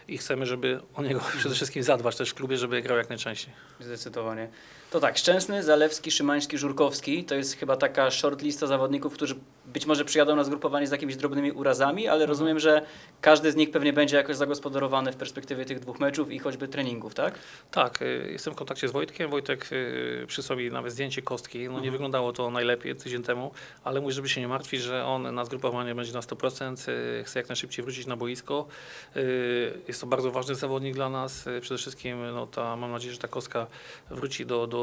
i 0.08 0.18
chcemy, 0.18 0.46
żeby 0.46 0.80
o 0.96 1.04
niego 1.04 1.22
przede 1.40 1.56
wszystkim 1.56 1.84
zadbać 1.84 2.16
też 2.16 2.30
w 2.30 2.34
klubie, 2.34 2.58
żeby 2.58 2.82
grał 2.82 2.98
jak 2.98 3.10
najczęściej. 3.10 3.54
Zdecydowanie. 3.80 4.50
To 4.92 5.00
tak, 5.00 5.18
Szczęsny, 5.18 5.64
Zalewski, 5.64 6.12
Szymański, 6.12 6.58
Żurkowski 6.58 7.24
to 7.24 7.36
jest 7.36 7.58
chyba 7.58 7.78
taka 7.78 8.12
shortlista 8.12 8.68
zawodników, 8.68 9.14
którzy 9.14 9.36
być 9.66 9.86
może 9.86 10.06
przyjadą 10.06 10.36
na 10.36 10.44
zgrupowanie 10.44 10.88
z 10.88 10.92
jakimiś 10.92 11.16
drobnymi 11.16 11.52
urazami, 11.52 12.08
ale 12.08 12.26
rozumiem, 12.26 12.60
że 12.60 12.82
każdy 13.22 13.52
z 13.52 13.56
nich 13.56 13.72
pewnie 13.72 13.94
będzie 13.94 14.18
jakoś 14.18 14.36
zagospodarowany 14.36 15.12
w 15.12 15.16
perspektywie 15.16 15.66
tych 15.66 15.80
dwóch 15.80 16.00
meczów 16.00 16.32
i 16.32 16.40
choćby 16.40 16.68
treningów, 16.68 17.14
tak? 17.14 17.40
Tak, 17.72 18.02
y, 18.02 18.30
jestem 18.32 18.54
w 18.54 18.56
kontakcie 18.58 18.88
z 18.88 18.92
Wojtkiem. 18.92 19.30
Wojtek 19.30 19.70
y, 19.72 20.26
przysłał 20.28 20.60
mi 20.60 20.72
nawet 20.80 20.94
zdjęcie 20.94 21.22
kostki. 21.22 21.70
No 21.70 21.80
nie 21.80 21.92
wyglądało 21.92 22.34
to 22.34 22.52
najlepiej 22.52 22.96
tydzień 22.96 23.24
temu, 23.24 23.52
ale 23.84 24.02
mówi, 24.02 24.14
żeby 24.14 24.30
się 24.30 24.42
nie 24.42 24.48
martwić, 24.48 24.82
że 24.82 25.06
on 25.06 25.36
na 25.36 25.46
zgrupowanie 25.46 25.96
będzie 25.96 26.14
na 26.14 26.20
100%. 26.20 26.90
y, 26.90 27.24
Chce 27.24 27.40
jak 27.40 27.50
najszybciej 27.50 27.86
wrócić 27.86 28.08
na 28.08 28.16
boisko. 28.16 28.68
Y, 29.16 29.80
Jest 29.88 30.02
to 30.02 30.08
bardzo 30.08 30.32
ważny 30.32 30.56
zawodnik 30.56 30.94
dla 30.96 31.10
nas. 31.10 31.48
Y, 31.48 31.62
Przede 31.62 31.78
wszystkim 31.78 32.34
no, 32.34 32.48
ta, 32.48 32.76
mam 32.76 32.92
nadzieję, 32.92 33.14
że 33.14 33.20
ta 33.20 33.28
kostka 33.28 33.68
wróci 34.10 34.46
do, 34.46 34.68
do, 34.68 34.80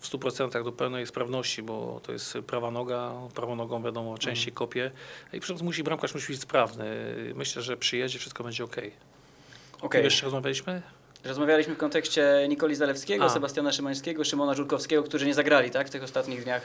w 0.00 0.08
100% 0.10 0.64
do 0.64 0.72
pełnej 0.72 1.06
sprawności, 1.06 1.62
bo 1.62 2.00
to 2.02 2.12
jest 2.12 2.38
prawa 2.46 2.70
noga. 2.70 3.12
Prawą 3.34 3.56
nogą 3.56 3.82
wiadomo 3.82 4.18
częściej 4.18 4.52
kopie. 4.52 4.90
I 5.26 5.30
przede 5.30 5.40
wszystkim 5.40 5.66
musi 5.66 5.82
bramkarz 5.82 6.14
musi 6.14 6.32
być 6.32 6.40
sprawny. 6.40 6.84
Myślę, 7.34 7.62
że 7.62 7.76
przyjedzie, 7.76 8.18
wszystko 8.18 8.44
będzie 8.44 8.64
ok. 8.64 8.76
Okej. 9.80 10.04
Jeszcze 10.04 10.24
rozmawialiśmy? 10.24 10.82
Rozmawialiśmy 11.24 11.74
w 11.74 11.78
kontekście 11.78 12.46
Nikoli 12.48 12.74
Zalewskiego, 12.74 13.24
A. 13.24 13.28
Sebastiana 13.28 13.72
Szymańskiego, 13.72 14.24
Szymona 14.24 14.54
Żurkowskiego, 14.54 15.02
którzy 15.02 15.26
nie 15.26 15.34
zagrali 15.34 15.70
tak, 15.70 15.86
w 15.86 15.90
tych 15.90 16.02
ostatnich 16.02 16.44
dniach. 16.44 16.62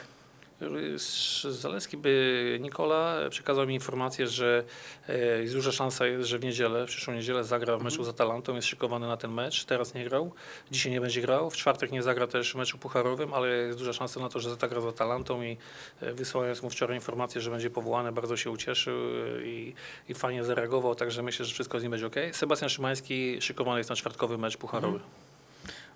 Zaleski 1.50 1.96
by 1.96 2.58
Nikola 2.60 3.16
przekazał 3.30 3.66
mi 3.66 3.74
informację, 3.74 4.26
że 4.26 4.64
e, 5.08 5.42
jest 5.42 5.54
duża 5.54 5.72
szansa, 5.72 6.04
że 6.20 6.38
w 6.38 6.44
niedzielę, 6.44 6.86
w 6.86 6.88
przyszłą 6.88 7.14
niedzielę 7.14 7.44
zagra 7.44 7.76
w 7.78 7.82
meczu 7.82 8.04
z 8.04 8.08
Atalantą, 8.08 8.54
jest 8.54 8.68
szykowany 8.68 9.06
na 9.06 9.16
ten 9.16 9.32
mecz. 9.32 9.64
Teraz 9.64 9.94
nie 9.94 10.04
grał, 10.04 10.32
dzisiaj 10.70 10.92
nie 10.92 11.00
będzie 11.00 11.20
grał. 11.20 11.50
W 11.50 11.56
czwartek 11.56 11.92
nie 11.92 12.02
zagra 12.02 12.26
też 12.26 12.52
w 12.52 12.54
meczu 12.54 12.78
pucharowym, 12.78 13.34
ale 13.34 13.48
jest 13.48 13.78
duża 13.78 13.92
szansa 13.92 14.20
na 14.20 14.28
to, 14.28 14.40
że 14.40 14.54
zagra 14.54 14.80
z 14.80 14.84
Atalantą 14.84 15.42
i 15.42 15.56
e, 16.00 16.14
wysłając 16.14 16.62
mu 16.62 16.70
wczoraj 16.70 16.96
informację, 16.96 17.40
że 17.40 17.50
będzie 17.50 17.70
powołany, 17.70 18.12
bardzo 18.12 18.36
się 18.36 18.50
ucieszył 18.50 18.96
e, 18.96 19.46
i, 19.46 19.74
i 20.08 20.14
fajnie 20.14 20.44
zareagował, 20.44 20.94
także 20.94 21.22
myślę, 21.22 21.44
że 21.44 21.54
wszystko 21.54 21.80
z 21.80 21.82
nim 21.82 21.90
będzie 21.90 22.06
ok. 22.06 22.16
Sebastian 22.32 22.68
Szymański 22.68 23.42
szykowany 23.42 23.80
jest 23.80 23.90
na 23.90 23.96
czwartkowy 23.96 24.38
mecz 24.38 24.56
pucharowy. 24.56 25.00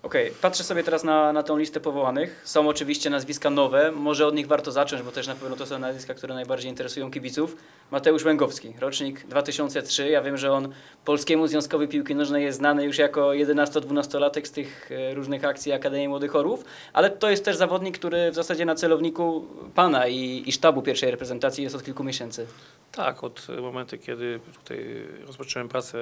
Okej, 0.03 0.31
patrzę 0.41 0.63
sobie 0.63 0.83
teraz 0.83 1.03
na, 1.03 1.33
na 1.33 1.43
tą 1.43 1.57
listę 1.57 1.79
powołanych. 1.79 2.41
Są 2.43 2.69
oczywiście 2.69 3.09
nazwiska 3.09 3.49
nowe, 3.49 3.91
może 3.91 4.27
od 4.27 4.35
nich 4.35 4.47
warto 4.47 4.71
zacząć, 4.71 5.01
bo 5.01 5.11
też 5.11 5.27
na 5.27 5.35
pewno 5.35 5.55
to 5.55 5.65
są 5.65 5.79
nazwiska, 5.79 6.13
które 6.13 6.33
najbardziej 6.33 6.69
interesują 6.69 7.11
kibiców. 7.11 7.55
Mateusz 7.91 8.25
Łęgowski, 8.25 8.73
rocznik 8.79 9.27
2003. 9.27 10.09
Ja 10.09 10.21
wiem, 10.21 10.37
że 10.37 10.51
on 10.51 10.73
Polskiemu 11.05 11.47
Związkowi 11.47 11.87
Piłki 11.87 12.15
Nożnej 12.15 12.43
jest 12.43 12.57
znany 12.57 12.85
już 12.85 12.97
jako 12.97 13.29
11-12-latek 13.29 14.45
z 14.45 14.51
tych 14.51 14.91
e, 14.91 15.13
różnych 15.13 15.45
akcji 15.45 15.71
Akademii 15.71 16.07
Młodych 16.07 16.35
Orłów, 16.35 16.65
ale 16.93 17.09
to 17.09 17.29
jest 17.29 17.45
też 17.45 17.55
zawodnik, 17.55 17.97
który 17.97 18.31
w 18.31 18.35
zasadzie 18.35 18.65
na 18.65 18.75
celowniku 18.75 19.47
pana 19.75 20.07
i, 20.07 20.43
i 20.45 20.51
sztabu 20.51 20.81
pierwszej 20.81 21.11
reprezentacji 21.11 21.63
jest 21.63 21.75
od 21.75 21.83
kilku 21.83 22.03
miesięcy. 22.03 22.47
Tak, 22.91 23.23
od 23.23 23.47
momentu, 23.61 23.97
kiedy 23.97 24.39
tutaj 24.53 25.07
rozpocząłem 25.27 25.69
pracę 25.69 25.97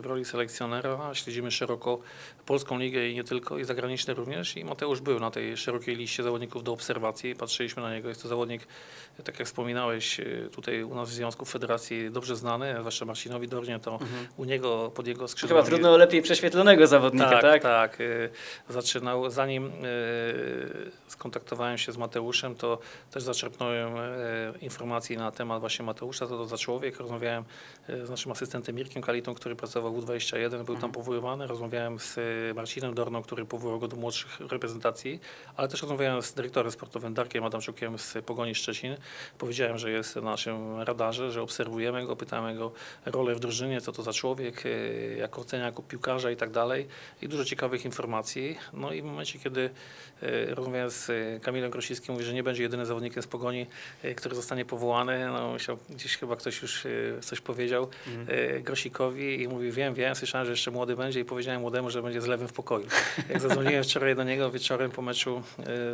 w 0.00 0.06
roli 0.06 0.24
selekcjonera, 0.24 1.14
śledzimy 1.14 1.50
szeroko 1.50 1.98
polską 2.46 2.78
ligę 2.78 3.08
i 3.08 3.14
nie 3.14 3.21
tylko, 3.24 3.58
i 3.58 3.64
zagraniczne 3.64 4.14
również. 4.14 4.56
I 4.56 4.64
Mateusz 4.64 5.00
był 5.00 5.20
na 5.20 5.30
tej 5.30 5.56
szerokiej 5.56 5.96
liście 5.96 6.22
zawodników 6.22 6.64
do 6.64 6.72
obserwacji. 6.72 7.34
Patrzyliśmy 7.34 7.82
na 7.82 7.94
niego. 7.94 8.08
Jest 8.08 8.22
to 8.22 8.28
zawodnik, 8.28 8.66
tak 9.24 9.38
jak 9.38 9.48
wspominałeś, 9.48 10.20
tutaj 10.52 10.82
u 10.82 10.94
nas 10.94 11.10
w 11.10 11.12
Związku 11.12 11.44
w 11.44 11.50
Federacji 11.50 12.10
dobrze 12.10 12.36
znany, 12.36 12.74
zwłaszcza 12.78 13.04
Marcinowi 13.04 13.48
Dornie, 13.48 13.78
to 13.78 13.98
u 14.36 14.44
niego, 14.44 14.92
pod 14.94 15.06
jego 15.06 15.28
skrzydłami... 15.28 15.58
Mhm. 15.58 15.66
Chyba 15.66 15.76
trudno 15.76 15.96
lepiej 15.96 16.22
prześwietlonego 16.22 16.86
zawodnika, 16.86 17.30
tak? 17.30 17.42
Tak, 17.42 17.62
tak. 17.62 18.00
y, 18.00 18.30
Zaczynał, 18.68 19.30
zanim 19.30 19.66
y, 19.66 20.90
skontaktowałem 21.08 21.78
się 21.78 21.92
z 21.92 21.96
Mateuszem, 21.96 22.54
to 22.54 22.78
też 23.10 23.22
zaczerpnąłem 23.22 23.96
y, 23.96 24.58
informacji 24.60 25.16
na 25.16 25.30
temat 25.30 25.60
właśnie 25.60 25.84
Mateusza, 25.84 26.26
co 26.26 26.36
to 26.36 26.46
za 26.46 26.58
człowiek. 26.58 26.96
Rozmawiałem 27.00 27.44
y, 27.90 28.06
z 28.06 28.10
naszym 28.10 28.32
asystentem 28.32 28.74
Mirkiem 28.74 29.02
Kalitą, 29.02 29.34
który 29.34 29.56
pracował 29.56 29.92
w 29.92 30.06
U21, 30.06 30.64
był 30.64 30.76
tam 30.76 30.92
powoływany. 30.92 31.46
Rozmawiałem 31.46 31.98
z 31.98 32.18
y, 32.18 32.54
Marcinem 32.54 32.94
Dorną, 33.12 33.22
który 33.22 33.44
powołał 33.44 33.78
go 33.78 33.88
do 33.88 33.96
młodszych 33.96 34.40
reprezentacji, 34.40 35.20
ale 35.56 35.68
też 35.68 35.82
rozmawiałem 35.82 36.22
z 36.22 36.32
dyrektorem 36.32 36.72
sportowym 36.72 37.14
Darkiem 37.14 37.44
Adamczukiem 37.44 37.98
z 37.98 38.14
Pogoni 38.26 38.54
Szczecin. 38.54 38.96
Powiedziałem, 39.38 39.78
że 39.78 39.90
jest 39.90 40.16
na 40.16 40.22
naszym 40.22 40.80
radarze, 40.80 41.30
że 41.30 41.42
obserwujemy 41.42 42.06
go, 42.06 42.16
pytamy 42.16 42.54
go 42.54 42.72
rolę 43.06 43.34
w 43.34 43.40
drużynie, 43.40 43.80
co 43.80 43.92
to 43.92 44.02
za 44.02 44.12
człowiek, 44.12 44.66
y, 44.66 45.16
jak 45.18 45.38
ocenia 45.38 45.64
jako 45.64 45.82
piłkarza 45.82 46.30
i 46.30 46.36
tak 46.36 46.50
dalej. 46.50 46.88
I 47.22 47.28
dużo 47.28 47.44
ciekawych 47.44 47.84
informacji. 47.84 48.58
No 48.72 48.92
i 48.92 49.02
w 49.02 49.04
momencie, 49.04 49.38
kiedy 49.38 49.70
y, 50.22 50.54
rozmawiałem 50.54 50.90
z 50.90 51.10
Kamilem 51.42 51.70
Grosickim, 51.70 52.14
mówi, 52.14 52.24
że 52.24 52.34
nie 52.34 52.42
będzie 52.42 52.62
jedynym 52.62 52.86
zawodnikiem 52.86 53.22
z 53.22 53.26
Pogoni, 53.26 53.66
y, 54.04 54.14
który 54.14 54.34
zostanie 54.34 54.64
powołany. 54.64 55.26
No 55.26 55.56
gdzieś 55.90 56.16
chyba 56.16 56.36
ktoś 56.36 56.62
już 56.62 56.86
coś 57.20 57.40
powiedział 57.40 57.88
y, 58.28 58.60
Grosikowi 58.60 59.42
i 59.42 59.48
mówi, 59.48 59.72
wiem, 59.72 59.94
wiem, 59.94 60.14
słyszałem, 60.14 60.46
że 60.46 60.52
jeszcze 60.52 60.70
młody 60.70 60.96
będzie 60.96 61.20
i 61.20 61.24
powiedziałem 61.24 61.60
młodemu, 61.60 61.90
że 61.90 62.02
będzie 62.02 62.20
z 62.20 62.26
lewym 62.26 62.48
w 62.48 62.52
pokoju. 62.52 62.86
Jak 63.28 63.40
zadzwoniłem 63.40 63.84
wczoraj 63.84 64.16
do 64.16 64.24
niego 64.24 64.50
wieczorem 64.50 64.90
po 64.90 65.02
meczu 65.02 65.42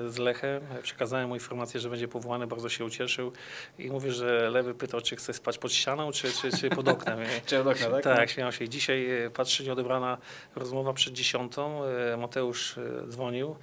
y, 0.05 0.11
z 0.11 0.19
Lechem, 0.19 0.63
przekazałem 0.83 1.29
mu 1.29 1.35
informację, 1.35 1.81
że 1.81 1.91
będzie 1.91 2.09
powołany, 2.09 2.47
bardzo 2.47 2.69
się 2.69 2.85
ucieszył 2.85 3.33
i 3.79 3.91
mówi, 3.91 4.11
że 4.11 4.51
lewy 4.51 4.75
pytał, 4.75 5.01
czy 5.01 5.17
chce 5.17 5.33
spać 5.33 5.59
pod 5.59 5.73
ścianą, 5.73 6.13
czy, 6.13 6.33
czy, 6.33 6.59
czy 6.59 6.71
pod 6.71 6.89
oknem. 6.89 7.19
Czy 7.47 7.61
od 7.61 7.67
okna, 7.67 7.91
tak? 7.91 8.03
tak, 8.03 8.31
śmiał 8.31 8.53
się. 8.53 8.69
Dzisiaj 8.69 9.25
e, 9.25 9.31
patrzy 9.31 9.65
nieodebrana 9.65 10.19
rozmowa 10.57 10.93
przed 10.93 11.13
dziesiątą. 11.15 11.85
e, 11.85 12.17
Mateusz 12.17 12.79
e, 12.79 13.09
dzwonił. 13.09 13.57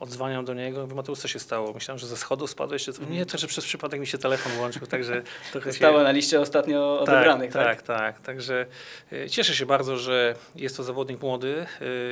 Odzwaniam 0.00 0.44
do 0.44 0.54
niego, 0.54 0.80
mówię, 0.80 0.94
Mateusz, 0.94 1.18
co 1.18 1.28
się 1.28 1.38
stało? 1.38 1.72
Myślałem, 1.72 1.98
że 1.98 2.06
ze 2.06 2.16
schodu 2.16 2.46
spadłeś, 2.46 2.84
czy 2.84 2.92
co? 2.92 3.04
Nie, 3.04 3.26
to, 3.26 3.38
że 3.38 3.46
przez 3.46 3.64
przypadek 3.64 4.00
mi 4.00 4.06
się 4.06 4.18
telefon 4.18 4.52
włączył, 4.52 4.86
także 4.86 5.22
trochę 5.52 5.70
się... 5.70 5.76
Stała 5.76 6.02
na 6.02 6.10
liście 6.10 6.40
ostatnio 6.40 7.00
odebranych, 7.00 7.52
tak? 7.52 7.82
tak, 7.82 7.98
tak. 7.98 8.20
Także 8.20 8.66
e, 9.12 9.30
cieszę 9.30 9.54
się 9.54 9.66
bardzo, 9.66 9.96
że 9.96 10.34
jest 10.56 10.76
to 10.76 10.82
zawodnik 10.82 11.22
młody 11.22 11.66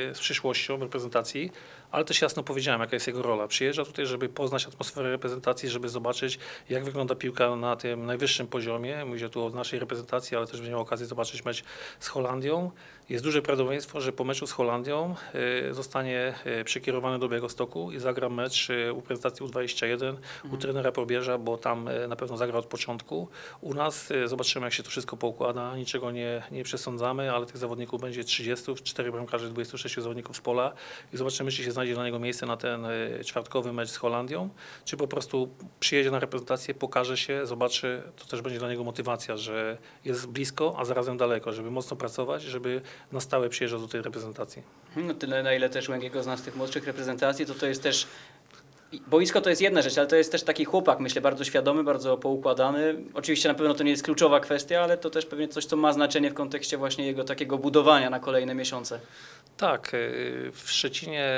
e, 0.09 0.15
z 0.15 0.19
przyszłością 0.19 0.77
w 0.77 0.81
reprezentacji, 0.81 1.51
ale 1.91 2.05
też 2.05 2.21
jasno 2.21 2.43
powiedziałem, 2.43 2.81
jaka 2.81 2.95
jest 2.95 3.07
jego 3.07 3.21
rola. 3.21 3.47
Przyjeżdża 3.47 3.85
tutaj, 3.85 4.05
żeby 4.05 4.29
poznać 4.29 4.65
atmosferę 4.65 5.11
reprezentacji, 5.11 5.69
żeby 5.69 5.89
zobaczyć, 5.89 6.39
jak 6.69 6.83
wygląda 6.83 7.15
piłka 7.15 7.55
na 7.55 7.75
tym 7.75 8.05
najwyższym 8.05 8.47
poziomie. 8.47 9.05
Mówię 9.05 9.29
tu 9.29 9.45
o 9.45 9.49
naszej 9.49 9.79
reprezentacji, 9.79 10.37
ale 10.37 10.47
też 10.47 10.55
będzie 10.55 10.71
miał 10.71 10.81
okazję 10.81 11.05
zobaczyć 11.05 11.45
mecz 11.45 11.63
z 11.99 12.07
Holandią. 12.07 12.71
Jest 13.09 13.23
duże 13.23 13.41
prawdopodobieństwo, 13.41 14.01
że 14.01 14.11
po 14.13 14.23
meczu 14.23 14.47
z 14.47 14.51
Holandią 14.51 15.15
e, 15.69 15.73
zostanie 15.73 16.33
e, 16.45 16.63
przekierowany 16.63 17.19
do 17.19 17.29
Białegostoku 17.29 17.91
i 17.91 17.99
zagra 17.99 18.29
mecz 18.29 18.69
e, 18.69 18.93
u 18.93 19.01
prezentacji 19.01 19.45
U21 19.45 20.15
u 20.51 20.57
trenera 20.57 20.91
Probierza, 20.91 21.37
bo 21.37 21.57
tam 21.57 21.89
na 22.07 22.15
pewno 22.15 22.37
zagra 22.37 22.59
od 22.59 22.65
początku. 22.65 23.27
U 23.61 23.73
nas 23.73 24.13
zobaczymy, 24.25 24.65
jak 24.65 24.73
się 24.73 24.83
to 24.83 24.89
wszystko 24.89 25.17
poukłada. 25.17 25.77
Niczego 25.77 26.11
nie, 26.11 26.43
nie 26.51 26.63
przesądzamy, 26.63 27.31
ale 27.31 27.45
tych 27.45 27.57
zawodników 27.57 28.01
będzie 28.01 28.23
30, 28.23 28.75
4 28.83 29.11
bramkarzy, 29.11 29.49
26 29.49 29.95
zawodników 29.95 30.37
z 30.37 30.41
pola 30.41 30.73
i 31.13 31.17
zobaczymy, 31.17 31.51
czy 31.51 31.63
się 31.63 31.71
znajdzie 31.79 31.93
dla 31.93 32.05
niego 32.05 32.19
miejsce 32.19 32.45
na 32.45 32.57
ten 32.57 32.85
e, 32.85 33.23
czwartkowy 33.23 33.73
mecz 33.73 33.89
z 33.89 33.97
Holandią, 33.97 34.49
czy 34.85 34.97
po 34.97 35.07
prostu 35.07 35.49
przyjedzie 35.79 36.11
na 36.11 36.19
reprezentację, 36.19 36.73
pokaże 36.73 37.17
się, 37.17 37.45
zobaczy, 37.45 38.01
to 38.17 38.25
też 38.25 38.41
będzie 38.41 38.59
dla 38.59 38.69
niego 38.69 38.83
motywacja, 38.83 39.37
że 39.37 39.77
jest 40.05 40.27
blisko, 40.27 40.75
a 40.77 40.85
zarazem 40.85 41.17
daleko, 41.17 41.53
żeby 41.53 41.71
mocno 41.71 41.97
pracować, 41.97 42.41
żeby 42.41 42.81
na 43.11 43.19
stałe 43.19 43.49
przyjeżdżał 43.49 43.79
do 43.79 43.87
tej 43.87 44.01
reprezentacji. 44.01 44.63
No 44.95 45.13
tyle, 45.13 45.43
na 45.43 45.53
ile 45.53 45.69
też 45.69 45.89
Łęgiego 45.89 46.23
zna 46.23 46.37
z 46.37 46.41
tych 46.41 46.55
młodszych 46.55 46.85
reprezentacji, 46.85 47.45
to 47.45 47.53
to 47.53 47.65
jest 47.65 47.83
też... 47.83 48.07
Boisko 49.07 49.41
to 49.41 49.49
jest 49.49 49.61
jedna 49.61 49.81
rzecz, 49.81 49.97
ale 49.97 50.07
to 50.07 50.15
jest 50.15 50.31
też 50.31 50.43
taki 50.43 50.65
chłopak, 50.65 50.99
myślę, 50.99 51.21
bardzo 51.21 51.43
świadomy, 51.43 51.83
bardzo 51.83 52.17
poukładany. 52.17 52.95
Oczywiście 53.13 53.49
na 53.49 53.55
pewno 53.55 53.73
to 53.73 53.83
nie 53.83 53.91
jest 53.91 54.03
kluczowa 54.03 54.39
kwestia, 54.39 54.81
ale 54.81 54.97
to 54.97 55.09
też 55.09 55.25
pewnie 55.25 55.47
coś, 55.47 55.65
co 55.65 55.75
ma 55.77 55.93
znaczenie 55.93 56.29
w 56.31 56.33
kontekście 56.33 56.77
właśnie 56.77 57.05
jego 57.05 57.23
takiego 57.23 57.57
budowania 57.57 58.09
na 58.09 58.19
kolejne 58.19 58.55
miesiące. 58.55 58.99
Tak, 59.57 59.93
y, 59.93 60.51
w 60.53 60.71
Szczecinie 60.71 61.29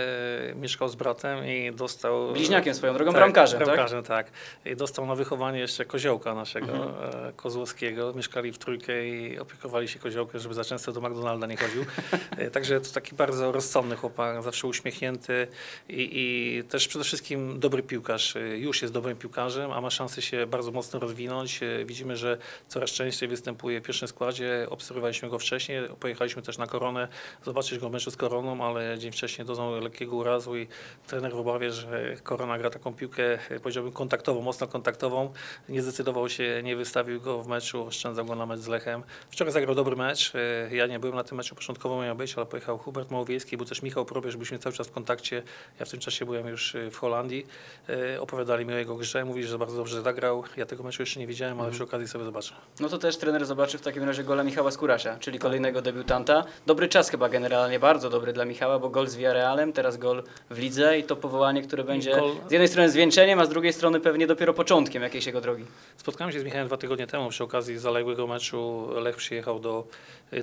mieszkał 0.55 0.89
z 0.89 0.95
bratem 0.95 1.45
i 1.47 1.71
dostał... 1.75 2.33
Bliźniakiem 2.33 2.73
swoją 2.73 2.93
drogą, 2.93 3.11
bramkarzem, 3.11 3.59
tak? 3.59 3.67
bramkarzem, 3.67 4.03
tak? 4.03 4.31
I 4.65 4.75
dostał 4.75 5.05
na 5.05 5.15
wychowanie 5.15 5.59
jeszcze 5.59 5.85
koziołka 5.85 6.33
naszego, 6.35 6.71
Mhm. 6.73 7.27
e, 7.29 7.33
Kozłowskiego. 7.33 8.13
Mieszkali 8.13 8.51
w 8.51 8.57
trójkę 8.57 9.07
i 9.07 9.39
opiekowali 9.39 9.87
się 9.87 9.99
koziołkiem, 9.99 10.39
żeby 10.39 10.53
za 10.55 10.63
często 10.63 10.91
do 10.91 11.01
McDonalda 11.01 11.47
nie 11.47 11.57
chodził. 11.57 11.85
E, 12.37 12.51
Także 12.51 12.81
to 12.81 12.91
taki 12.93 13.15
bardzo 13.15 13.51
rozsądny 13.51 13.95
chłopak, 13.95 14.43
zawsze 14.43 14.67
uśmiechnięty 14.67 15.47
i, 15.89 16.09
i 16.13 16.63
też 16.63 16.87
przede 16.87 17.05
wszystkim 17.05 17.40
dobry 17.55 17.83
piłkarz. 17.83 18.35
E, 18.35 18.57
Już 18.57 18.81
jest 18.81 18.93
dobrym 18.93 19.17
piłkarzem, 19.17 19.71
a 19.71 19.81
ma 19.81 19.89
szansę 19.89 20.21
się 20.21 20.47
bardzo 20.47 20.71
mocno 20.71 20.99
rozwinąć. 20.99 21.63
E, 21.63 21.85
Widzimy, 21.85 22.17
że 22.17 22.37
coraz 22.67 22.89
częściej 22.89 23.29
występuje 23.29 23.81
w 23.81 23.83
pierwszym 23.83 24.07
składzie. 24.07 24.67
Obserwowaliśmy 24.69 25.29
go 25.29 25.39
wcześniej, 25.39 25.81
pojechaliśmy 25.99 26.41
też 26.41 26.57
na 26.57 26.67
koronę, 26.67 27.07
zobaczyć 27.45 27.79
go 27.79 27.89
w 27.89 27.91
meczu 27.91 28.11
z 28.11 28.17
koroną, 28.17 28.65
ale 28.65 28.99
dzień 28.99 29.11
wcześniej 29.11 29.47
doznał 29.47 29.79
lekkiego 29.81 30.15
urazu 30.15 30.57
i 30.57 30.67
trener 31.07 31.31
w 31.33 31.39
obawie, 31.39 31.71
że 31.71 32.15
korona 32.23 32.57
gra 32.57 32.69
taką 32.69 32.93
piłkę, 32.93 33.39
e, 33.49 33.59
powiedziałbym, 33.59 33.93
kontaktową, 33.93 34.41
mocno 34.41 34.67
kontaktową. 34.67 35.33
Nie 35.69 35.81
zdecydował 35.81 36.29
się, 36.29 36.61
nie 36.63 36.75
wystawił 36.75 37.21
go 37.21 37.43
w 37.43 37.47
meczu, 37.47 37.85
oszczędzał 37.85 38.25
go 38.25 38.35
na 38.35 38.45
mecz 38.45 38.59
z 38.59 38.67
Lechem. 38.67 39.03
Wczoraj 39.29 39.53
zagrał 39.53 39.75
dobry 39.75 39.95
mecz. 39.95 40.33
Ja 40.71 40.87
nie 40.87 40.99
byłem 40.99 41.15
na 41.15 41.23
tym 41.23 41.37
meczu, 41.37 41.55
początkowo 41.55 42.01
miał 42.01 42.15
być, 42.15 42.33
ale 42.37 42.45
pojechał 42.45 42.77
Hubert 42.77 43.11
Małowiejski, 43.11 43.57
był 43.57 43.65
też 43.65 43.81
Michał 43.81 44.05
Probierz, 44.05 44.35
byliśmy 44.35 44.59
cały 44.59 44.75
czas 44.75 44.87
w 44.87 44.91
kontakcie. 44.91 45.43
Ja 45.79 45.85
w 45.85 45.89
tym 45.89 45.99
czasie 45.99 46.25
byłem 46.25 46.47
już 46.47 46.75
w 46.91 46.97
Holandii. 46.97 47.30
E, 47.89 48.21
Opowiadali 48.21 48.65
mi 48.65 48.73
o 48.73 48.77
jego 48.77 48.95
grze, 48.95 49.25
mówili, 49.25 49.47
że 49.47 49.57
bardzo 49.57 49.77
dobrze 49.77 50.01
zagrał. 50.01 50.43
Ja 50.57 50.65
tego 50.65 50.83
meczu 50.83 51.01
jeszcze 51.01 51.19
nie 51.19 51.27
widziałem, 51.27 51.61
ale 51.61 51.71
przy 51.71 51.83
okazji 51.83 52.07
sobie 52.07 52.25
zobaczę. 52.25 52.53
No 52.79 52.89
to 52.89 52.97
też 52.97 53.17
trener 53.17 53.45
zobaczy 53.45 53.77
w 53.77 53.81
takim 53.81 54.03
razie 54.03 54.23
gola 54.23 54.43
Michała 54.43 54.71
Skórasia, 54.71 55.17
czyli 55.19 55.39
kolejnego 55.39 55.81
debiutanta. 55.81 56.43
Dobry 56.65 56.87
czas 56.87 57.09
chyba 57.09 57.29
generalnie, 57.29 57.79
bardzo 57.79 58.09
dobry 58.09 58.33
dla 58.33 58.45
Michała, 58.45 58.79
bo 58.79 58.89
gol 58.89 59.07
z 59.07 59.15
Villarrealem, 59.15 59.73
teraz 59.73 59.97
gol 59.97 60.23
w 60.49 60.59
lidze 60.59 60.99
i 60.99 61.03
to 61.03 61.15
powołanie, 61.15 61.61
które 61.61 61.83
będzie 61.83 62.11
gol- 62.11 62.35
z 62.47 62.51
jednej 62.51 62.67
strony 62.67 62.89
zwieńczeniem, 62.89 63.39
a 63.39 63.45
z 63.45 63.49
drugiej 63.49 63.73
strony 63.73 63.99
pewnie 63.99 64.27
dopiero 64.27 64.53
początkiem 64.53 65.03
jakiejś 65.03 65.25
jego 65.25 65.41
drogi. 65.41 65.65
Spotkałem 65.97 66.33
się 66.33 66.39
z 66.39 66.43
Michałem 66.43 66.67
dwa 66.67 66.77
tygodnie 66.77 67.07
temu 67.07 67.29
przy 67.29 67.43
okazji 67.43 67.77
zaległego 67.77 68.27
meczu. 68.27 68.87
Lech 68.95 69.15
przyjechał 69.15 69.59
do 69.59 69.87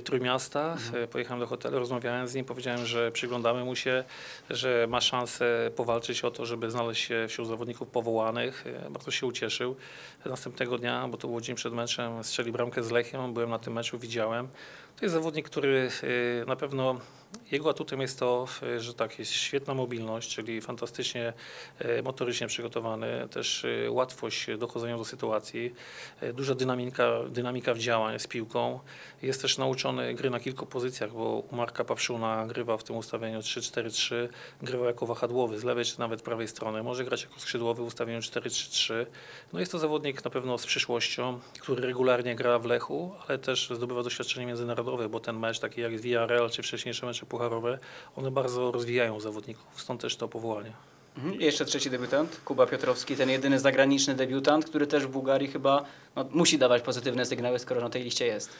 Trójmiasta, 0.04 0.76
y, 1.04 1.08
pojechałem 1.08 1.40
do 1.40 1.46
hotelu, 1.46 1.78
rozmawiałem 1.78 2.28
z 2.28 2.34
nim, 2.34 2.44
powiedziałem, 2.44 2.86
że 2.86 3.12
przyglądamy 3.12 3.64
mu 3.64 3.76
się, 3.76 4.04
że 4.50 4.86
ma 4.88 5.00
szansę 5.00 5.70
powalczyć 5.76 6.24
o 6.24 6.30
to, 6.30 6.46
żeby 6.46 6.70
znaleźć 6.70 7.04
się 7.04 7.26
wśród 7.28 7.48
zawodników 7.48 7.88
powołanych. 7.88 8.66
Y, 8.66 8.90
Bardzo 8.90 9.10
się 9.10 9.26
ucieszył. 9.26 9.76
Następnego 10.24 10.78
dnia, 10.78 11.08
bo 11.08 11.16
to 11.16 11.28
był 11.28 11.40
dzień 11.40 11.56
przed 11.56 11.72
meczem, 11.72 12.24
strzeli 12.24 12.52
bramkę 12.52 12.82
z 12.82 12.90
Lechem, 12.90 13.34
byłem 13.34 13.50
na 13.50 13.58
tym 13.58 13.72
meczu, 13.72 13.98
widziałem. 13.98 14.48
To 14.98 15.04
jest 15.04 15.14
zawodnik, 15.14 15.46
który 15.46 15.90
y, 16.02 16.44
na 16.46 16.56
pewno 16.56 17.00
jego 17.52 17.70
atutem 17.70 18.00
jest 18.00 18.18
to, 18.18 18.46
y, 18.62 18.80
że 18.80 18.94
tak, 18.94 19.18
jest 19.18 19.32
świetna 19.32 19.74
mobilność, 19.74 20.34
czyli 20.34 20.60
fantastycznie 20.60 21.32
y, 21.84 22.02
motorycznie 22.02 22.46
przygotowany, 22.46 23.28
też 23.30 23.66
łatwość 23.88 24.46
dochodzenia 24.58 24.96
do 24.96 25.04
sytuacji, 25.04 25.74
duża 26.34 26.54
dynamika, 26.54 27.10
dynamika 27.28 27.74
w 27.74 27.78
działaniu 27.78 28.18
z 28.18 28.26
piłką. 28.26 28.80
Jest 29.22 29.42
też 29.42 29.58
nauczony 29.58 30.14
gry 30.14 30.30
na 30.30 30.40
kilku 30.40 30.66
pozycjach, 30.66 31.12
bo 31.12 31.42
Marka 31.52 31.84
Papszuna 31.84 32.46
grywa 32.46 32.76
w 32.76 32.84
tym 32.84 32.96
ustawieniu 32.96 33.38
3-4-3, 33.40 34.28
grywa 34.62 34.86
jako 34.86 35.06
wahadłowy 35.06 35.58
z 35.58 35.64
lewej 35.64 35.84
czy 35.84 35.98
nawet 35.98 36.22
prawej 36.22 36.48
strony, 36.48 36.82
może 36.82 37.04
grać 37.04 37.22
jako 37.22 37.40
skrzydłowy 37.40 37.82
w 37.82 37.86
ustawieniu 37.86 38.20
4-3-3. 38.20 39.06
No 39.52 39.60
jest 39.60 39.72
to 39.72 39.78
zawodnik 39.78 40.24
na 40.24 40.30
pewno 40.30 40.58
z 40.58 40.66
przyszłością, 40.66 41.40
który 41.60 41.86
regularnie 41.86 42.34
gra 42.34 42.58
w 42.58 42.64
Lechu, 42.64 43.14
ale 43.28 43.38
też 43.38 43.70
zdobywa 43.74 44.02
doświadczenie 44.02 44.46
międzynarodowe, 44.46 44.87
bo 45.10 45.20
ten 45.20 45.38
mecz 45.38 45.58
taki 45.58 45.80
jak 45.80 45.98
z 45.98 46.02
Villarreal 46.02 46.50
czy 46.50 46.62
wcześniejsze 46.62 47.06
mecze 47.06 47.26
pucharowe, 47.26 47.78
one 48.16 48.30
bardzo 48.30 48.72
rozwijają 48.72 49.20
zawodników, 49.20 49.64
stąd 49.80 50.00
też 50.00 50.16
to 50.16 50.28
powołanie. 50.28 50.72
Mhm. 51.16 51.40
Jeszcze 51.40 51.64
trzeci 51.64 51.90
debiutant, 51.90 52.40
Kuba 52.44 52.66
Piotrowski, 52.66 53.16
ten 53.16 53.30
jedyny 53.30 53.58
zagraniczny 53.58 54.14
debiutant, 54.14 54.64
który 54.64 54.86
też 54.86 55.06
w 55.06 55.08
Bułgarii 55.10 55.48
chyba 55.48 55.84
no, 56.16 56.26
musi 56.30 56.58
dawać 56.58 56.82
pozytywne 56.82 57.26
sygnały, 57.26 57.58
skoro 57.58 57.80
na 57.80 57.90
tej 57.90 58.04
liście 58.04 58.26
jest. 58.26 58.50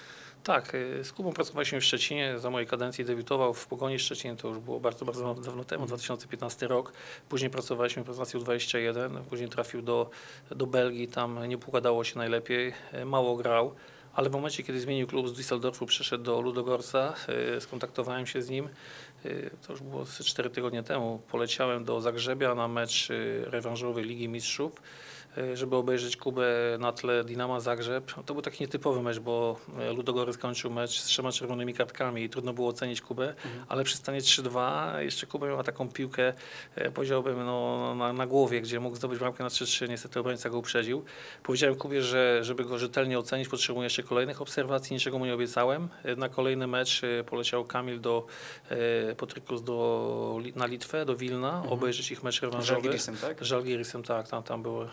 Tak, 0.45 0.75
y, 0.75 1.05
z 1.05 1.13
Kubą 1.13 1.33
pracowaliśmy 1.33 1.81
w 1.81 1.85
Szczecinie, 1.85 2.39
za 2.39 2.51
mojej 2.51 2.69
kadencji 2.69 3.05
debiutował 3.05 3.55
w 3.55 3.67
Pogoni 3.67 3.99
Szczecin, 3.99 4.37
to 4.37 4.49
już 4.49 4.59
było 4.59 4.81
bardzo, 4.81 5.05
bardzo 5.05 5.35
dawno 5.35 5.65
temu, 5.65 5.87
2015 5.87 6.69
rok. 6.69 6.93
Później 7.29 7.51
pracowaliśmy 7.51 8.03
w 8.03 8.05
prezentacji 8.05 8.41
U21, 8.41 9.21
później 9.23 9.49
trafił 9.49 9.83
do, 9.83 10.11
do 10.51 10.67
Belgii, 10.67 11.09
tam 11.09 11.47
nie 11.47 11.57
układało 11.57 12.05
się 12.05 12.19
najlepiej, 12.19 12.75
y, 12.95 13.05
mało 13.05 13.37
grał. 13.37 13.75
Ale 14.15 14.29
w 14.29 14.33
momencie, 14.33 14.63
kiedy 14.63 14.81
zmienił 14.81 15.07
klub 15.07 15.29
z 15.29 15.33
Düsseldorfu, 15.33 15.87
przeszedł 15.87 16.25
do 16.25 16.41
Ludogorca, 16.41 17.15
y, 17.57 17.61
skontaktowałem 17.61 18.27
się 18.27 18.43
z 18.43 18.51
nim. 18.51 18.69
y, 19.27 19.51
To 19.67 19.73
już 19.73 19.83
było 19.83 20.07
z 20.07 20.25
4 20.25 20.51
tygodnie 20.51 20.83
temu. 20.83 21.23
Poleciałem 21.31 21.85
do 21.85 22.01
Zagrzebia 22.01 22.55
na 22.55 22.69
mecz 22.69 23.11
y, 23.11 23.45
rewanżowy 23.47 24.03
Ligi 24.03 24.29
Mistrzów 24.29 24.83
żeby 25.55 25.77
obejrzeć 25.77 26.17
Kubę 26.17 26.47
na 26.79 26.93
tle 26.93 27.25
Dinama 27.25 27.61
Zagrzeb. 27.61 28.13
To 28.27 28.35
był 28.35 28.43
taki 28.43 28.65
nietypowy 28.65 29.03
mecz, 29.03 29.19
bo 29.19 29.57
y, 29.91 29.93
Ludogorec 29.93 30.39
kończył 30.39 30.71
mecz 30.71 31.01
z 31.01 31.05
trzema 31.05 31.33
czerwonymi 31.33 31.75
kartkami 31.75 32.23
i 32.23 32.29
trudno 32.29 32.53
było 32.53 32.69
ocenić 32.69 33.01
Kubę, 33.01 33.35
ale 33.69 33.85
przy 33.85 33.97
stanie 33.97 34.21
3-2 34.21 34.99
jeszcze 34.99 35.27
Kuba 35.27 35.47
miała 35.47 35.63
taką 35.63 35.89
piłkę, 35.89 36.33
y, 36.79 36.91
powiedziałbym, 36.91 37.45
no, 37.45 37.95
na, 37.95 38.13
na 38.13 38.27
głowie, 38.27 38.61
gdzie 38.61 38.81
mógł 38.81 38.97
zdobyć 38.97 39.19
bramkę 39.19 39.45
na 39.45 39.51
3-3, 39.51 39.89
niestety 39.89 40.21
obrońca 40.21 40.51
go 40.51 40.59
uprzedził. 40.59 41.05
Powiedziałem 41.43 41.77
Kubie, 41.77 42.03
że 42.03 42.45
żeby 42.45 42.65
go 42.65 42.79
rzetelnie 42.79 43.19
ocenić, 43.19 43.49
potrzebuję 43.49 43.85
jeszcze 43.85 44.03
kolejnych 44.03 44.43
obserwacji, 44.43 44.95
niczego 44.95 45.19
mu 45.19 45.27
nie 45.27 45.35
obiecałem. 45.35 45.89
Na 46.17 46.29
kolejny 46.29 46.67
mecz 46.67 47.03
poleciał 47.27 47.65
Kamil 47.65 48.01
do 48.01 48.27
Potrykus 49.17 49.63
do, 49.63 50.41
na 50.57 50.67
Litwę, 50.67 51.05
do 51.05 51.17
Wilna, 51.17 51.63
obejrzeć 51.69 52.11
ich 52.11 52.23
mecz 52.23 52.39
Z 52.39 52.43
rewanżowy. 52.43 52.83
Żalgirisem, 52.83 53.17
tak? 53.17 53.41
Z 53.41 53.47
Żalgirisem, 53.47 54.03
tak, 54.03 54.29
tam, 54.29 54.43
tam 54.43 54.63
były 54.63 54.89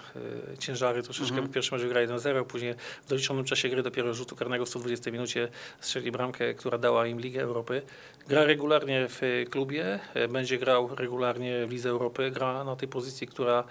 ciężary 0.59 1.03
troszeczkę, 1.03 1.41
bo 1.41 1.47
pierwszy 1.47 1.73
mecz 1.73 1.81
wygrali 1.81 2.07
1-0, 2.07 2.45
później 2.45 2.75
w 3.05 3.09
doliczonym 3.09 3.45
czasie 3.45 3.69
gry 3.69 3.83
dopiero 3.83 4.13
rzutu 4.13 4.35
karnego 4.35 4.65
w 4.65 4.69
120 4.69 5.11
minucie 5.11 5.47
strzeli 5.79 6.11
bramkę, 6.11 6.53
która 6.53 6.77
dała 6.77 7.07
im 7.07 7.19
Ligę 7.19 7.41
Europy. 7.41 7.81
Gra 8.27 8.43
regularnie 8.45 9.07
w 9.09 9.23
y, 9.23 9.45
klubie, 9.49 9.99
y, 10.15 10.27
będzie 10.27 10.57
grał 10.57 10.95
regularnie 10.95 11.65
w 11.67 11.71
Lidze 11.71 11.89
Europy, 11.89 12.31
gra 12.31 12.63
na 12.63 12.75
tej 12.75 12.87
pozycji, 12.89 13.27
która 13.27 13.63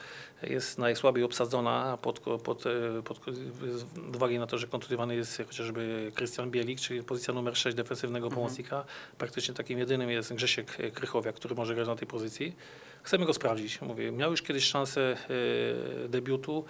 jest 0.43 0.79
najsłabiej 0.79 1.25
obsadzona 1.25 1.99
pod, 2.03 2.21
pod, 2.21 2.67
y, 2.67 3.03
pod, 3.05 3.21
z 3.73 4.17
uwagi 4.17 4.39
na 4.39 4.47
to, 4.47 4.59
że 4.59 4.67
kontuzjowany 4.67 5.17
jest 5.17 5.43
chociażby 5.47 6.13
Krystian 6.15 6.51
Bielik, 6.51 6.81
czyli 6.81 7.03
pozycja 7.03 7.35
numer 7.35 7.57
6 7.57 7.77
defensywnego 7.77 8.27
Mhm. 8.27 8.43
pomocnika. 8.43 8.85
Praktycznie 9.19 9.55
takim 9.55 9.79
jedynym 9.79 10.11
jest 10.11 10.35
Grzesiek 10.35 10.77
Krychowiak, 10.95 11.35
który 11.35 11.55
może 11.55 11.75
grać 11.75 11.89
na 11.89 11.97
tej 11.97 12.09
pozycji. 12.09 12.57
Chcemy 13.05 13.27
go 13.27 13.35
sprawdzić. 13.35 13.81
Mówię, 13.81 14.13
miał 14.13 14.31
już 14.31 14.43
kiedyś 14.43 14.65
szansę 14.65 15.17
e, 16.05 16.09
debiutu. 16.09 16.65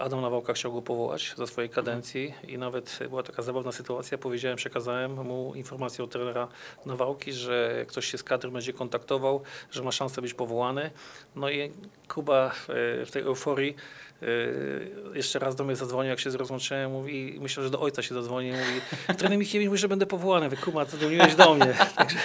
Adam 0.00 0.20
Nawałka 0.20 0.52
chciał 0.52 0.72
go 0.72 0.82
powołać 0.82 1.34
za 1.36 1.46
swojej 1.46 1.70
kadencji 1.70 2.34
i 2.48 2.58
nawet 2.58 2.98
była 3.08 3.22
taka 3.22 3.42
zabawna 3.42 3.72
sytuacja. 3.72 4.18
Powiedziałem, 4.18 4.56
przekazałem 4.56 5.12
mu 5.12 5.54
informację 5.54 6.04
od 6.04 6.10
trenera 6.10 6.48
Nawałki, 6.86 7.32
że 7.32 7.84
ktoś 7.88 8.06
się 8.06 8.18
z 8.18 8.22
kadry 8.22 8.50
będzie 8.50 8.72
kontaktował, 8.72 9.42
że 9.70 9.82
ma 9.82 9.92
szansę 9.92 10.22
być 10.22 10.34
powołany. 10.34 10.90
No 11.36 11.50
i 11.50 11.72
Kuba 12.08 12.46
e, 12.46 12.52
w 13.06 13.10
tej 13.10 13.22
euforii 13.22 13.76
e, 14.22 14.26
jeszcze 15.14 15.38
raz 15.38 15.56
do 15.56 15.64
mnie 15.64 15.76
zadzwonił, 15.76 16.10
jak 16.10 16.20
się 16.20 16.30
rozłączyłem, 16.30 16.90
mówi, 16.90 17.38
myślę, 17.40 17.62
że 17.62 17.70
do 17.70 17.80
ojca 17.80 18.02
się 18.02 18.14
zadzwonił, 18.14 18.54
mówi, 18.54 18.80
trener 19.18 19.38
Michiewicz 19.38 19.68
mówi, 19.68 19.78
że 19.78 19.88
będę 19.88 20.06
powołany. 20.06 20.44
Mówię, 20.44 20.56
Kuba, 20.56 20.84
zadzwoniłeś 20.84 21.34
do 21.34 21.54
mnie. 21.54 21.74
Także, 21.96 22.18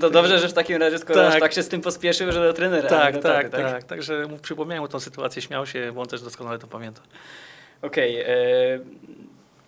To 0.00 0.10
dobrze, 0.10 0.38
że 0.38 0.48
w 0.48 0.52
takim 0.52 0.76
razie, 0.76 0.98
skoro 0.98 1.30
Tak. 1.30 1.40
tak 1.40 1.52
się 1.52 1.62
z 1.62 1.68
tym 1.68 1.80
pospieszył, 1.80 2.32
że 2.32 2.40
do 2.40 2.52
trenera. 2.52 3.00
a 3.00 3.10
nie 3.10 3.18
tak, 3.18 3.22
tak, 3.22 3.48
taty, 3.48 3.62
tak, 3.62 3.84
Także 3.84 4.26
mu 4.26 4.38
przypomniałem 4.38 4.82
mu 4.82 4.88
tą 4.88 5.00
sytuację, 5.00 5.42
śmiał 5.42 5.66
się, 5.66 5.92
bo 5.94 6.00
on 6.00 6.08
też 6.08 6.22
doskonale 6.22 6.58
to 6.58 6.66
pamięta. 6.66 7.02
Okej. 7.82 8.20
e, 8.20 8.26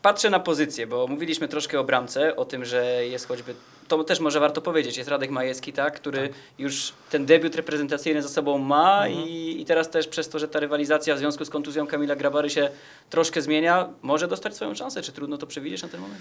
Patrzę 0.02 0.30
na 0.30 0.40
pozycję, 0.40 0.86
bo 0.86 1.06
mówiliśmy 1.06 1.48
troszkę 1.48 1.80
o 1.80 1.84
bramce, 1.84 2.36
o 2.36 2.44
tym, 2.44 2.64
że 2.64 3.06
jest 3.06 3.28
choćby. 3.28 3.54
To 3.88 4.04
też 4.04 4.20
może 4.20 4.40
warto 4.40 4.60
powiedzieć, 4.62 4.96
jest 4.96 5.10
Radek 5.10 5.30
Majewski, 5.30 5.72
tak, 5.72 5.94
który 6.00 6.28
Tak. 6.28 6.36
już 6.58 6.92
ten 7.10 7.26
debiut 7.26 7.54
reprezentacyjny 7.54 8.22
za 8.22 8.28
sobą 8.28 8.58
ma 8.58 9.06
Mhm. 9.06 9.28
i, 9.28 9.56
i 9.60 9.64
teraz 9.64 9.90
też 9.90 10.08
przez 10.08 10.28
to, 10.28 10.38
że 10.38 10.48
ta 10.48 10.60
rywalizacja 10.60 11.14
w 11.14 11.18
związku 11.18 11.44
z 11.44 11.50
kontuzją 11.50 11.86
Kamila 11.86 12.16
Grabary 12.16 12.50
się 12.50 12.70
troszkę 13.10 13.42
zmienia, 13.42 13.88
może 14.02 14.28
dostać 14.28 14.54
swoją 14.56 14.74
szansę. 14.74 15.02
Czy 15.02 15.12
trudno 15.12 15.38
to 15.38 15.46
przewidzieć 15.46 15.82
na 15.82 15.88
ten 15.88 16.00
moment? 16.00 16.20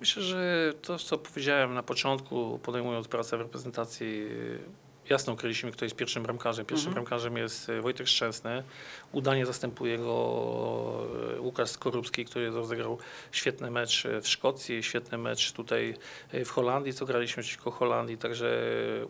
Myślę, 0.00 0.22
że 0.22 0.72
to, 0.82 0.98
co 0.98 1.18
powiedziałem 1.18 1.74
na 1.74 1.82
początku, 1.82 2.58
podejmując 2.62 3.08
pracę 3.08 3.36
w 3.36 3.40
reprezentacji, 3.40 4.26
jasno 5.10 5.32
określiliśmy, 5.32 5.72
kto 5.72 5.84
jest 5.84 5.96
pierwszym 5.96 6.22
bramkarzem. 6.22 6.66
Pierwszym 6.66 6.88
Mhm. 6.88 6.94
bramkarzem 7.04 7.36
jest 7.36 7.68
e, 7.68 7.80
Wojtek 7.80 8.06
Szczęsny. 8.06 8.62
Udanie 9.12 9.46
zastępuje 9.46 9.98
go 9.98 11.06
e, 11.36 11.40
Łukasz 11.40 11.70
Skorupski, 11.70 12.24
który 12.24 12.50
rozegrał 12.50 12.98
świetny 13.32 13.70
mecz 13.70 14.06
e, 14.06 14.20
w 14.20 14.28
Szkocji, 14.28 14.82
świetny 14.82 15.18
mecz 15.18 15.52
tutaj 15.52 15.94
w 16.44 16.50
Holandii, 16.50 16.92
co 16.92 17.06
graliśmy 17.06 17.42
przeciwko 17.42 17.70
Holandii, 17.70 18.18
także 18.18 18.60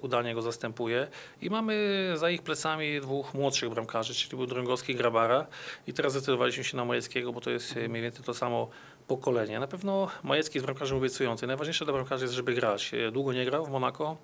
udanie 0.01 0.35
go 0.35 0.43
zastępuje. 0.43 1.07
I 1.43 1.51
mamy 1.51 1.75
za 2.17 2.31
ich 2.31 2.43
plecami 2.43 3.01
dwóch 3.01 3.35
młodszych 3.35 3.71
bramkarzy, 3.71 4.15
czyli 4.15 4.37
był 4.37 4.47
Drągowski 4.47 4.93
i 4.93 4.97
Grabara. 4.97 5.47
I 5.87 5.93
teraz 5.93 6.13
zdecydowaliśmy 6.13 6.65
się 6.65 6.77
na 6.77 6.85
Majeckiego, 6.85 7.33
bo 7.33 7.41
to 7.41 7.51
jest 7.51 7.77
mniej 7.89 8.03
więcej 8.03 8.25
to 8.25 8.35
samo 8.35 8.69
pokolenie. 9.07 9.61
Na 9.61 9.67
pewno 9.67 10.09
Majecki 10.23 10.59
jest 10.59 10.67
bramkarzem 10.67 10.99
obiecujący. 10.99 11.47
Najważniejsze 11.47 11.85
dla 11.85 11.95
bramkarzy 11.95 12.25
jest, 12.25 12.35
żeby 12.35 12.55
grać. 12.55 12.93
Długo 13.13 13.33
nie 13.33 13.45
grał 13.45 13.67
w 13.67 13.71
Monako. 13.71 14.17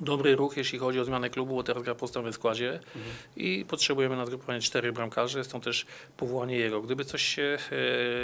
Dobry 0.00 0.36
ruch, 0.36 0.56
jeśli 0.56 0.78
chodzi 0.78 1.00
o 1.00 1.04
zmianę 1.04 1.30
klubu, 1.30 1.54
bo 1.54 1.62
teraz 1.62 1.82
gra 1.82 1.94
w 1.94 1.96
podstawowym 1.96 2.32
składzie 2.32 2.80
i 3.36 3.64
potrzebujemy 3.68 4.16
na 4.16 4.26
zgrupowanie 4.26 4.60
czterech 4.60 4.92
bramkarzy, 4.92 5.44
stąd 5.44 5.64
też 5.64 5.86
powołanie 6.16 6.56
jego. 6.56 6.82
Gdyby 6.82 7.04
coś 7.04 7.22
się 7.22 7.58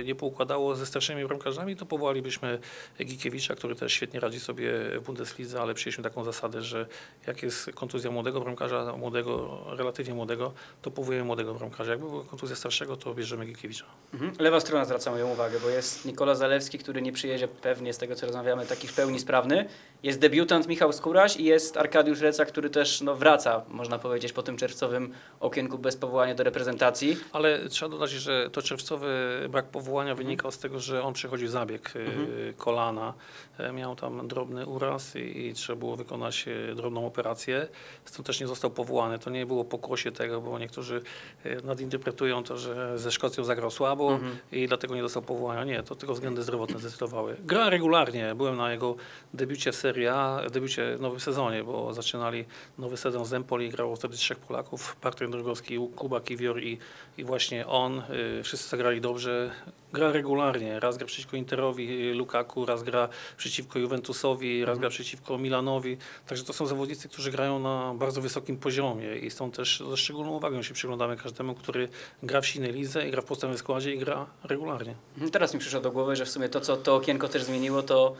e, 0.01 0.05
nie 0.05 0.15
poukładało 0.15 0.77
ze 0.77 0.87
starszymi 0.87 1.25
bramkarzami, 1.27 1.77
to 1.77 1.87
powołalibyśmy 1.87 2.59
Gikiewicza, 3.05 3.55
który 3.55 3.75
też 3.75 3.93
świetnie 3.93 4.21
radzi 4.21 4.41
sobie 4.41 4.73
w 5.01 5.03
Bundeslidze, 5.07 5.61
ale 5.61 5.75
przyjęliśmy 5.75 6.05
taką 6.05 6.25
zasadę, 6.25 6.63
że 6.63 6.87
jak 7.27 7.43
jest 7.43 7.71
kontuzja 7.75 8.11
młodego 8.11 8.41
bramkarza, 8.41 8.97
młodego, 8.97 9.61
relatywnie 9.77 10.15
młodego, 10.15 10.53
to 10.83 10.91
powołujemy 10.91 11.25
młodego 11.25 11.55
bramkarza. 11.55 11.91
Jakby 11.91 12.09
była 12.09 12.25
kontuzja 12.25 12.57
starszego, 12.57 12.97
to 12.97 13.15
bierzemy 13.15 13.47
Gikiewicza. 13.47 13.85
Mhm. 14.15 14.33
Lewa 14.39 14.61
strona 14.61 14.85
zwraca 14.85 15.11
moją 15.11 15.29
uwagę, 15.29 15.61
bo 15.61 15.69
jest 15.69 16.05
Nikola 16.05 16.35
Zalewski, 16.35 16.79
który 16.79 17.03
nie 17.03 17.13
przyjedzie 17.13 17.49
pewnie 17.49 17.93
z 17.93 17.99
tego, 17.99 18.15
co 18.15 18.27
rozmawiamy, 18.27 18.67
taki 18.67 18.89
w 18.89 18.93
pełni 18.93 19.21
sprawny. 19.21 19.69
Jest 20.03 20.19
debiutant 20.19 20.69
Michał 20.69 20.93
Skóraś 20.93 21.37
i 21.37 21.45
jest 21.45 21.62
Arkadiusz 21.77 22.20
Reca, 22.20 22.44
który 22.44 22.70
też 22.70 23.01
no, 23.01 23.14
wraca, 23.14 23.62
można 23.68 23.98
powiedzieć, 23.98 24.33
po 24.33 24.42
tym 24.42 24.57
czerwcowym 24.57 25.12
okienku 25.40 25.79
bez 25.79 25.96
powołania 25.96 26.35
do 26.35 26.44
reprezentacji. 26.44 27.16
Ale 27.33 27.68
trzeba 27.68 27.88
dodać, 27.90 28.11
że 28.11 28.51
to 28.51 28.62
czerwcowy 28.62 29.09
brak 29.51 29.66
powołania 29.68 30.11
Mhm. 30.11 30.27
wynikał 30.27 30.53
z 30.53 30.59
tego, 30.59 30.81
że 30.81 31.03
on 31.03 31.12
przechodził 31.14 31.48
zabieg 31.48 31.96
y, 31.96 32.55
kolana. 32.57 33.14
E, 33.59 33.72
Miał 33.72 33.96
tam 33.96 34.29
drobny 34.29 34.66
uraz 34.66 35.16
i, 35.16 35.46
i 35.46 35.53
trzeba 35.55 35.79
było 35.79 35.96
wykonać 35.96 36.44
e, 36.70 36.75
drobną 36.75 37.07
operację. 37.07 37.68
Stąd 38.05 38.27
też 38.27 38.40
nie 38.40 38.46
został 38.46 38.70
powołany. 38.70 39.18
To 39.18 39.31
nie 39.31 39.46
było 39.46 39.64
pokłosie 39.64 40.12
tego, 40.12 40.40
bo 40.40 40.59
niektórzy 40.59 41.03
e, 41.44 41.57
nadinterpretują 41.62 42.42
to, 42.44 42.57
że 42.59 42.98
ze 42.98 43.12
Szkocją 43.12 43.44
zagrał 43.44 43.70
słabo 43.70 44.12
Mhm. 44.12 44.37
i 44.53 44.68
dlatego 44.68 44.94
nie 44.94 45.03
dostał 45.03 45.22
powołania. 45.22 45.64
Nie, 45.64 45.83
to 45.83 45.94
tylko 45.94 46.14
względy 46.14 46.42
zdrowotne 46.42 46.79
zdecydowały. 46.79 47.37
Gra 47.44 47.70
regularnie. 47.70 48.35
Byłem 48.35 48.57
na 48.57 48.72
jego 48.72 48.96
debiucie 49.35 49.72
w 49.72 49.77
Serie 49.77 50.14
A, 50.14 50.40
debiucie 50.51 50.96
w 50.96 51.01
nowym 51.01 51.20
sezonie, 51.20 51.52
bo 51.65 51.95
zaczynali 51.95 52.45
nowy 52.79 52.97
sezon 52.97 53.25
z 53.25 53.33
Empoli, 53.33 53.71
grało 53.71 53.97
wtedy 53.97 54.17
trzech 54.17 54.38
Polaków, 54.38 54.97
Bartek 55.03 55.31
Drogowski, 55.31 55.79
Kuba 55.97 56.21
Kiwior 56.21 56.62
i, 56.62 56.79
i 57.19 57.25
właśnie 57.25 57.67
on. 57.67 58.03
Y, 58.38 58.43
Wszyscy 58.43 58.69
zagrali 58.69 59.01
dobrze. 59.01 59.51
Gra 59.93 60.12
regularnie. 60.12 60.81
Raz 60.81 60.97
gra 60.97 61.07
przeciwko 61.07 61.37
Interowi 61.37 62.11
y, 62.11 62.15
Lukaku, 62.15 62.67
raz 62.67 62.83
gra 62.83 63.09
przeciwko 63.37 63.79
Juventusowi, 63.79 64.65
raz 64.65 64.79
gra 64.79 64.88
przeciwko 64.91 65.38
Milanowi. 65.38 65.97
Także 66.27 66.45
to 66.45 66.53
są 66.53 66.67
zawodnicy, 66.67 67.09
którzy 67.09 67.31
grają 67.31 67.59
na 67.59 67.95
bardzo 67.95 68.21
wysokim 68.21 68.57
poziomie 68.57 69.17
i 69.17 69.31
stąd 69.31 69.57
też 69.57 69.83
ze 69.91 69.97
szczególną 69.97 70.31
uwagą 70.31 70.62
się 70.62 70.75
przyglądamy 70.75 71.17
każdemu, 71.17 71.55
który 71.55 71.88
gra 72.23 72.41
w 72.41 72.47
silnej 72.47 72.73
lidze 72.73 73.09
i 73.09 73.11
gra 73.11 73.23
w 73.23 73.25
podstawowym 73.25 73.59
składzie 73.59 73.95
i 73.95 73.99
gra 73.99 74.27
regularnie. 74.45 74.95
Mhm. 75.15 75.31
Teraz 75.31 75.55
mi 75.55 75.61
przyszło 75.61 75.81
do 75.81 75.91
głowy, 75.91 76.17
że 76.17 76.25
w 76.25 76.31
sumie 76.31 76.49
to, 76.49 76.61
co 76.61 76.77
to 76.77 76.95
okienko 76.95 77.29
też 77.29 77.43
zmieniło, 77.43 77.83
to 77.83 78.15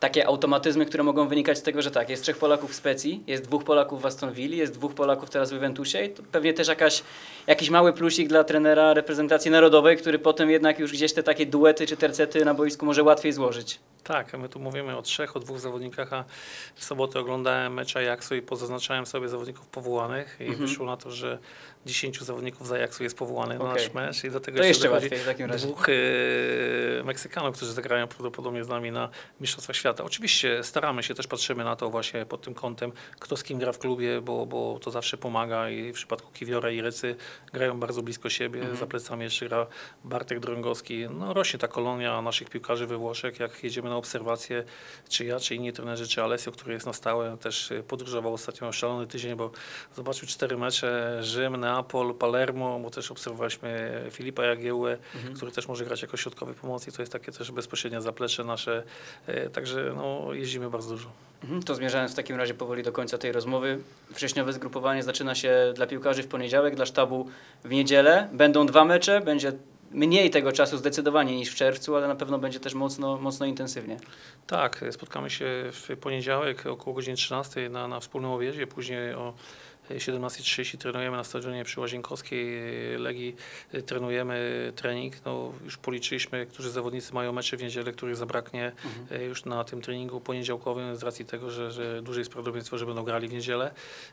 takie 0.00 0.26
automatyzmy, 0.26 0.86
które 0.86 1.02
mogą 1.04 1.28
wynikać 1.28 1.58
z 1.58 1.62
tego, 1.62 1.82
że 1.82 1.90
tak, 1.90 2.08
jest 2.10 2.22
trzech 2.22 2.36
Polaków 2.38 2.70
w 2.70 2.74
Specji, 2.74 3.22
jest 3.26 3.44
dwóch 3.44 3.64
Polaków 3.64 4.02
w 4.02 4.06
Aston 4.06 4.32
Villa, 4.32 4.56
jest 4.56 4.72
dwóch 4.74 4.94
Polaków 4.94 5.30
teraz 5.30 5.50
w 5.50 5.54
Juventusie 5.54 6.04
i 6.04 6.10
to 6.10 6.22
pewnie 6.32 6.54
też 6.54 6.68
jakaś, 6.68 7.02
jakiś 7.46 7.70
mały 7.70 7.92
plusik 7.92 8.28
dla 8.28 8.44
trenera 8.44 8.94
reprezentacji 8.94 9.50
narodowej, 9.50 9.96
który 9.96 10.18
potem 10.18 10.50
jednak 10.50 10.78
już 10.78 10.92
gdzieś 10.92 11.12
te 11.12 11.22
takie 11.22 11.46
duety 11.46 11.86
czy 11.86 11.96
tercety 11.96 12.44
na 12.44 12.54
boisku 12.54 12.86
może 12.86 13.02
łatwiej 13.02 13.32
złożyć. 13.32 13.80
Tak, 14.04 14.38
my 14.38 14.48
tu 14.48 14.58
mówimy 14.60 14.96
o 14.96 15.02
trzech, 15.02 15.36
o 15.36 15.40
dwóch 15.40 15.60
zawodnikach, 15.60 16.12
a 16.12 16.24
w 16.74 16.84
sobotę 16.84 17.20
oglądałem 17.20 17.74
mecz 17.74 17.96
Ajaxu 17.96 18.34
i 18.34 18.42
pozaznaczałem 18.42 19.06
sobie 19.06 19.28
zawodników 19.28 19.66
powołanych 19.66 20.36
i 20.40 20.44
Mhm. 20.44 20.66
wyszło 20.66 20.86
na 20.86 20.96
to, 20.96 21.10
że 21.10 21.38
10 21.86 22.20
zawodników 22.20 22.66
z 22.66 22.72
Ajaxu 22.72 23.02
jest 23.02 23.16
powołanych 23.18 23.58
na 23.58 23.64
Okej. 23.64 23.84
nasz 23.84 23.94
mecz 23.94 24.24
i 24.24 24.30
do 24.30 24.40
tego 24.40 24.58
To 24.58 24.64
jeszcze 24.64 24.88
dochodzi 24.88 25.04
łatwiej 25.04 25.18
w 25.20 25.26
takim 25.26 25.46
razie. 25.46 25.66
dwóch 25.66 25.86
e, 25.88 25.92
Meksykanów, 27.04 27.56
którzy 27.56 27.72
zagrają 27.72 28.06
prawdopodobnie 28.06 28.64
z 28.64 28.68
nami 28.68 28.92
na 28.92 29.08
Mistrzostwach 29.40 29.76
Świata. 29.76 29.87
Oczywiście 30.04 30.64
staramy 30.64 31.02
się, 31.02 31.14
też 31.14 31.26
patrzymy 31.26 31.64
na 31.64 31.76
to 31.76 31.90
właśnie 31.90 32.26
pod 32.26 32.42
tym 32.42 32.54
kątem, 32.54 32.92
kto 33.20 33.36
z 33.36 33.42
kim 33.42 33.58
gra 33.58 33.72
w 33.72 33.78
klubie, 33.78 34.20
bo, 34.20 34.46
bo 34.46 34.78
to 34.82 34.90
zawsze 34.90 35.16
pomaga 35.16 35.70
i 35.70 35.92
w 35.92 35.94
przypadku 35.94 36.32
Kiwiora 36.32 36.70
i 36.70 36.80
Rycy 36.80 37.16
grają 37.52 37.80
bardzo 37.80 38.02
blisko 38.02 38.30
siebie, 38.30 38.58
Mhm. 38.60 38.76
za 38.78 38.86
plecami 38.86 39.24
jeszcze 39.24 39.48
gra 39.48 39.66
Bartek 40.04 40.40
Drągowski. 40.40 41.06
No 41.10 41.34
rośnie 41.34 41.58
ta 41.58 41.68
kolonia 41.68 42.22
naszych 42.22 42.50
piłkarzy 42.50 42.86
we 42.86 42.96
Włoszech, 42.96 43.40
jak 43.40 43.64
jedziemy 43.64 43.88
na 43.88 43.96
obserwacje, 43.96 44.64
czy 45.08 45.24
ja, 45.24 45.40
czy 45.40 45.54
inni 45.54 45.72
trenerzy, 45.72 46.08
czy 46.08 46.22
Alessio, 46.22 46.52
który 46.52 46.74
jest 46.74 46.86
na 46.86 46.92
stałe, 46.92 47.36
też 47.38 47.72
podróżował 47.88 48.34
ostatnio 48.34 48.72
szalony 48.72 49.06
tydzień, 49.06 49.36
bo 49.36 49.50
zobaczył 49.96 50.28
cztery 50.28 50.56
mecze, 50.56 51.18
Rzym, 51.22 51.56
Neapol, 51.56 52.14
Palermo, 52.14 52.78
bo 52.78 52.90
też 52.90 53.10
obserwowaliśmy 53.10 54.02
Filipa 54.10 54.44
Jagiełłę, 54.44 54.98
Mhm. 55.14 55.34
który 55.34 55.52
też 55.52 55.68
może 55.68 55.84
grać 55.84 56.02
jako 56.02 56.16
środkowy 56.16 56.54
pomocy 56.54 56.90
i 56.90 56.92
to 56.92 57.02
jest 57.02 57.12
takie 57.12 57.32
też 57.32 57.50
bezpośrednie 57.52 58.00
zaplecze 58.00 58.44
nasze, 58.44 58.82
e, 59.26 59.50
także 59.84 59.96
no, 59.96 60.34
jeździmy 60.34 60.70
bardzo 60.70 60.90
dużo. 60.90 61.08
Mhm, 61.44 61.62
To 61.62 61.74
zmierzając 61.74 62.12
w 62.12 62.14
takim 62.14 62.36
razie 62.36 62.54
powoli 62.54 62.82
do 62.82 62.92
końca 62.92 63.18
tej 63.18 63.32
rozmowy. 63.32 63.78
Wrześniowe 64.10 64.52
zgrupowanie 64.52 65.02
zaczyna 65.02 65.34
się 65.34 65.72
dla 65.74 65.86
piłkarzy 65.86 66.22
w 66.22 66.28
poniedziałek, 66.28 66.76
dla 66.76 66.86
sztabu 66.86 67.28
w 67.64 67.70
niedzielę. 67.70 68.28
Będą 68.32 68.66
dwa 68.66 68.84
mecze, 68.84 69.20
będzie 69.20 69.52
mniej 69.90 70.30
tego 70.30 70.52
czasu 70.52 70.76
zdecydowanie 70.76 71.36
niż 71.36 71.50
w 71.50 71.54
czerwcu, 71.54 71.96
ale 71.96 72.08
na 72.08 72.14
pewno 72.14 72.38
będzie 72.38 72.60
też 72.60 72.74
mocno, 72.74 73.18
mocno 73.18 73.46
intensywnie. 73.46 73.96
Tak, 74.46 74.84
spotkamy 74.90 75.30
się 75.30 75.46
w 75.72 75.96
poniedziałek 76.00 76.66
około 76.66 76.94
godziny 76.94 77.16
13 77.16 77.68
na, 77.68 77.88
na 77.88 78.00
wspólnym 78.00 78.30
obiedzie, 78.30 78.66
później 78.66 79.14
o 79.14 79.34
17.30 79.90 80.78
trenujemy 80.78 81.16
na 81.16 81.24
stadionie 81.24 81.64
przy 81.64 81.80
Łazienkowskiej 81.80 82.48
Legii, 82.98 83.36
trenujemy 83.86 84.72
trening. 84.76 85.14
No, 85.24 85.52
już 85.64 85.76
policzyliśmy, 85.76 86.46
którzy 86.46 86.70
zawodnicy 86.70 87.14
mają 87.14 87.32
mecze 87.32 87.56
w 87.56 87.62
niedzielę, 87.62 87.92
których 87.92 88.16
zabraknie 88.16 88.72
e, 89.10 89.24
już 89.24 89.44
na 89.44 89.64
tym 89.64 89.80
treningu 89.80 90.20
poniedziałkowym 90.20 90.96
z 90.96 91.02
racji 91.02 91.24
tego, 91.24 91.50
że, 91.50 91.72
że 91.72 92.02
duże 92.02 92.20
jest 92.20 92.30
prawdopodobieństwo, 92.30 92.78
że 92.78 92.86
będą 92.86 93.02
grali 93.02 93.28
w 93.28 93.32
niedzielę, 93.32 93.70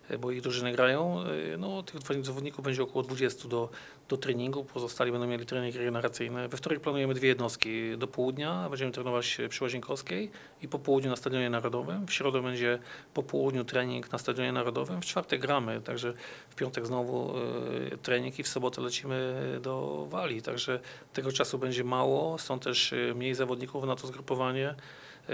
e, 0.09 0.17
bo 0.17 0.31
ich 0.31 0.41
drużyny 0.41 0.71
grają. 0.71 1.23
No, 1.57 1.83
tych 1.83 2.25
zawodników 2.25 2.65
będzie 2.65 2.83
około 2.83 3.03
20 3.03 3.47
do, 3.47 3.69
do 4.09 4.17
treningu, 4.17 4.63
pozostali 4.63 5.11
będą 5.11 5.27
mieli 5.27 5.45
trening 5.45 5.75
regeneracyjny. 5.75 6.47
We 6.47 6.57
wtorek 6.57 6.79
planujemy 6.79 7.13
dwie 7.13 7.29
jednostki 7.29 7.97
do 7.97 8.07
południa, 8.07 8.69
będziemy 8.69 8.91
trenować 8.91 9.37
przy 9.49 9.63
Łazienkowskiej 9.63 10.31
i 10.61 10.67
po 10.67 10.79
południu 10.79 11.09
na 11.09 11.15
Stadionie 11.15 11.49
Narodowym. 11.49 12.07
W 12.07 12.13
środę 12.13 12.41
będzie 12.41 12.79
po 13.13 13.23
południu 13.23 13.63
trening 13.63 14.11
na 14.11 14.17
Stadionie 14.17 14.51
Narodowym, 14.51 15.01
w 15.01 15.05
czwartek 15.05 15.41
gramy, 15.41 15.64
także 15.85 16.13
w 16.49 16.55
piątek 16.55 16.85
znowu 16.85 17.33
e, 17.37 17.97
trening 17.97 18.39
i 18.39 18.43
w 18.43 18.47
sobotę 18.47 18.81
lecimy 18.81 19.35
do 19.61 20.05
Walii, 20.09 20.41
także 20.41 20.79
tego 21.13 21.31
czasu 21.31 21.57
będzie 21.57 21.83
mało, 21.83 22.37
są 22.37 22.59
też 22.59 22.93
e, 22.93 23.13
mniej 23.15 23.35
zawodników 23.35 23.83
na 23.83 23.95
to 23.95 24.07
zgrupowanie. 24.07 24.75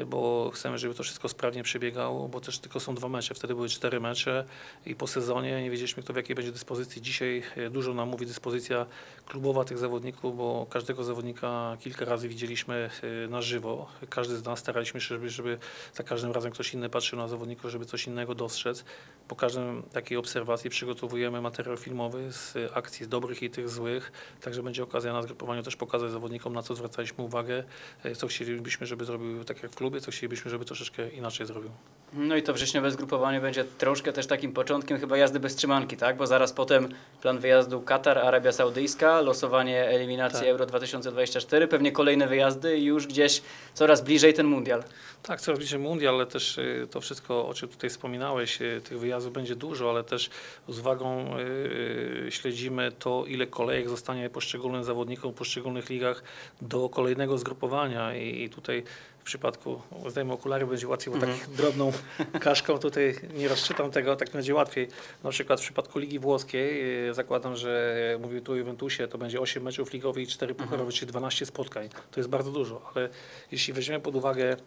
Bo 0.08 0.52
chcemy, 0.54 0.78
żeby 0.78 0.96
to 0.96 1.04
wszystko 1.04 1.30
sprawnie 1.30 1.64
przebiegało, 1.64 2.28
bo 2.28 2.42
też 2.42 2.60
tylko 2.60 2.80
są 2.80 2.96
dwa 2.96 3.10
mecze. 3.10 3.36
Wtedy 3.36 3.56
były 3.56 3.70
cztery 3.70 4.00
mecze 4.00 4.46
i 4.86 4.96
po 4.96 5.08
sezonie 5.08 5.64
nie 5.64 5.72
wiedzieliśmy, 5.72 6.04
kto 6.04 6.14
w 6.14 6.16
jakiej 6.16 6.36
będzie 6.36 6.52
dyspozycji. 6.52 7.02
Dzisiaj 7.02 7.44
y, 7.58 7.70
dużo 7.70 7.94
nam 7.94 8.10
mówi 8.10 8.26
dyspozycja 8.26 8.86
klubowa 9.26 9.64
tych 9.64 9.78
zawodników, 9.78 10.38
bo 10.38 10.68
każdego 10.70 11.04
zawodnika 11.04 11.78
kilka 11.80 12.06
razy 12.06 12.30
widzieliśmy 12.30 12.90
y, 13.26 13.28
na 13.28 13.42
żywo. 13.42 13.88
Każdy 14.10 14.38
z 14.38 14.44
nas 14.46 14.60
staraliśmy 14.60 15.02
się, 15.02 15.08
żeby, 15.08 15.30
żeby 15.30 15.58
za 15.94 16.04
każdym 16.04 16.32
razem 16.32 16.52
ktoś 16.52 16.74
inny 16.74 16.90
patrzył 16.90 17.20
na 17.20 17.28
zawodników, 17.28 17.72
żeby 17.72 17.86
coś 17.86 18.08
innego 18.08 18.36
dostrzec. 18.36 18.86
Po 19.28 19.36
każdym 19.36 19.84
takiej 19.84 20.18
obserwacji 20.18 20.70
przygotowujemy 20.70 21.42
materiał 21.42 21.78
filmowy 21.78 22.32
z 22.32 22.58
akcji 22.74 23.06
z 23.06 23.10
dobrych 23.10 23.44
i 23.44 23.50
tych 23.50 23.70
złych, 23.70 24.12
także 24.42 24.64
będzie 24.64 24.84
okazja 24.84 25.14
na 25.14 25.22
zgrupowaniu 25.22 25.64
też 25.64 25.76
pokazać 25.76 26.12
zawodnikom, 26.12 26.54
na 26.54 26.64
co 26.64 26.76
zwracaliśmy 26.76 27.24
uwagę, 27.24 27.64
y, 28.06 28.16
co 28.16 28.28
chcielibyśmy, 28.28 28.88
żeby 28.88 29.06
zrobił 29.06 29.44
tak 29.44 29.64
jak 29.64 29.72
w 29.72 29.81
klubie, 29.82 30.02
co 30.02 30.12
chcielibyśmy, 30.12 30.52
żeby 30.52 30.66
troszeczkę 30.66 31.10
inaczej 31.10 31.48
zrobił. 31.48 31.72
No 32.14 32.36
i 32.36 32.44
to 32.44 32.54
wrześniowe 32.54 32.92
zgrupowanie 32.92 33.42
będzie 33.42 33.64
troszkę 33.64 34.14
też 34.14 34.28
takim 34.28 34.54
początkiem 34.54 35.00
chyba 35.00 35.18
jazdy 35.18 35.40
bez 35.40 35.56
trzymanki, 35.56 35.98
tak? 35.98 36.18
Bo 36.18 36.28
zaraz 36.28 36.54
potem 36.54 36.90
plan 37.22 37.40
wyjazdu 37.40 37.82
Katar, 37.82 38.18
Arabia 38.18 38.52
Saudyjska, 38.52 39.22
losowanie 39.22 39.86
eliminacji 39.86 40.40
Tak. 40.40 40.48
Euro 40.48 40.66
2024, 40.66 41.68
pewnie 41.68 41.92
kolejne 41.92 42.28
wyjazdy 42.28 42.78
i 42.78 42.84
już 42.84 43.08
gdzieś 43.08 43.42
coraz 43.74 44.02
bliżej 44.02 44.34
ten 44.34 44.46
mundial. 44.46 44.84
Tak, 45.24 45.42
coraz 45.42 45.60
bliżej 45.60 45.80
mundial, 45.80 46.16
ale 46.16 46.26
też 46.26 46.58
y, 46.58 46.88
to 46.92 47.02
wszystko, 47.02 47.48
o 47.48 47.54
czym 47.54 47.70
tutaj 47.70 47.90
wspominałeś, 47.90 48.62
y, 48.62 48.82
tych 48.84 49.00
wyjazdów 49.00 49.34
będzie 49.34 49.56
dużo, 49.56 49.90
ale 49.90 50.04
też 50.04 50.30
z 50.68 50.80
uwagą 50.80 51.38
y, 51.40 52.28
śledzimy 52.30 52.92
to, 52.92 53.26
ile 53.28 53.48
kolejek 53.48 53.90
zostanie 53.90 54.30
poszczególnym 54.30 54.84
zawodnikom 54.84 55.32
w 55.32 55.36
poszczególnych 55.36 55.90
ligach 55.90 56.24
do 56.62 56.90
kolejnego 56.90 57.38
zgrupowania 57.38 58.16
i 58.16 58.50
tutaj 58.50 58.84
w 59.22 59.24
przypadku, 59.24 59.82
zdajmy 60.08 60.34
okulary, 60.34 60.66
będzie 60.66 60.88
łatwiej, 60.88 61.14
bo 61.14 61.20
tak 61.20 61.30
drobną 61.58 61.92
kaszką 62.40 62.78
tutaj 62.78 63.16
nie 63.34 63.48
rozczytam 63.48 63.92
tego, 63.92 64.16
tak 64.16 64.30
będzie 64.30 64.54
łatwiej. 64.54 64.88
Na 65.24 65.30
przykład 65.30 65.60
w 65.60 65.64
przypadku 65.64 66.00
Ligi 66.00 66.20
Włoskiej 66.20 67.08
y, 67.10 67.14
zakładam, 67.14 67.56
że 67.56 68.00
jak 68.12 68.22
mówił 68.22 68.42
tu 68.42 68.52
o 68.52 68.56
Juventusie, 68.56 69.08
to 69.08 69.18
będzie 69.18 69.42
8 69.42 69.64
meczów 69.64 69.94
ligowych 69.94 70.24
i 70.24 70.28
4 70.28 70.56
pucharowe, 70.56 70.92
czyli 70.92 71.08
12 71.12 71.46
spotkań. 71.46 71.90
To 72.12 72.20
jest 72.20 72.30
bardzo 72.30 72.52
dużo, 72.52 72.92
ale 72.96 73.10
jeśli 73.52 73.74
weźmiemy 73.74 74.04
pod 74.04 74.16
uwagę 74.16 74.58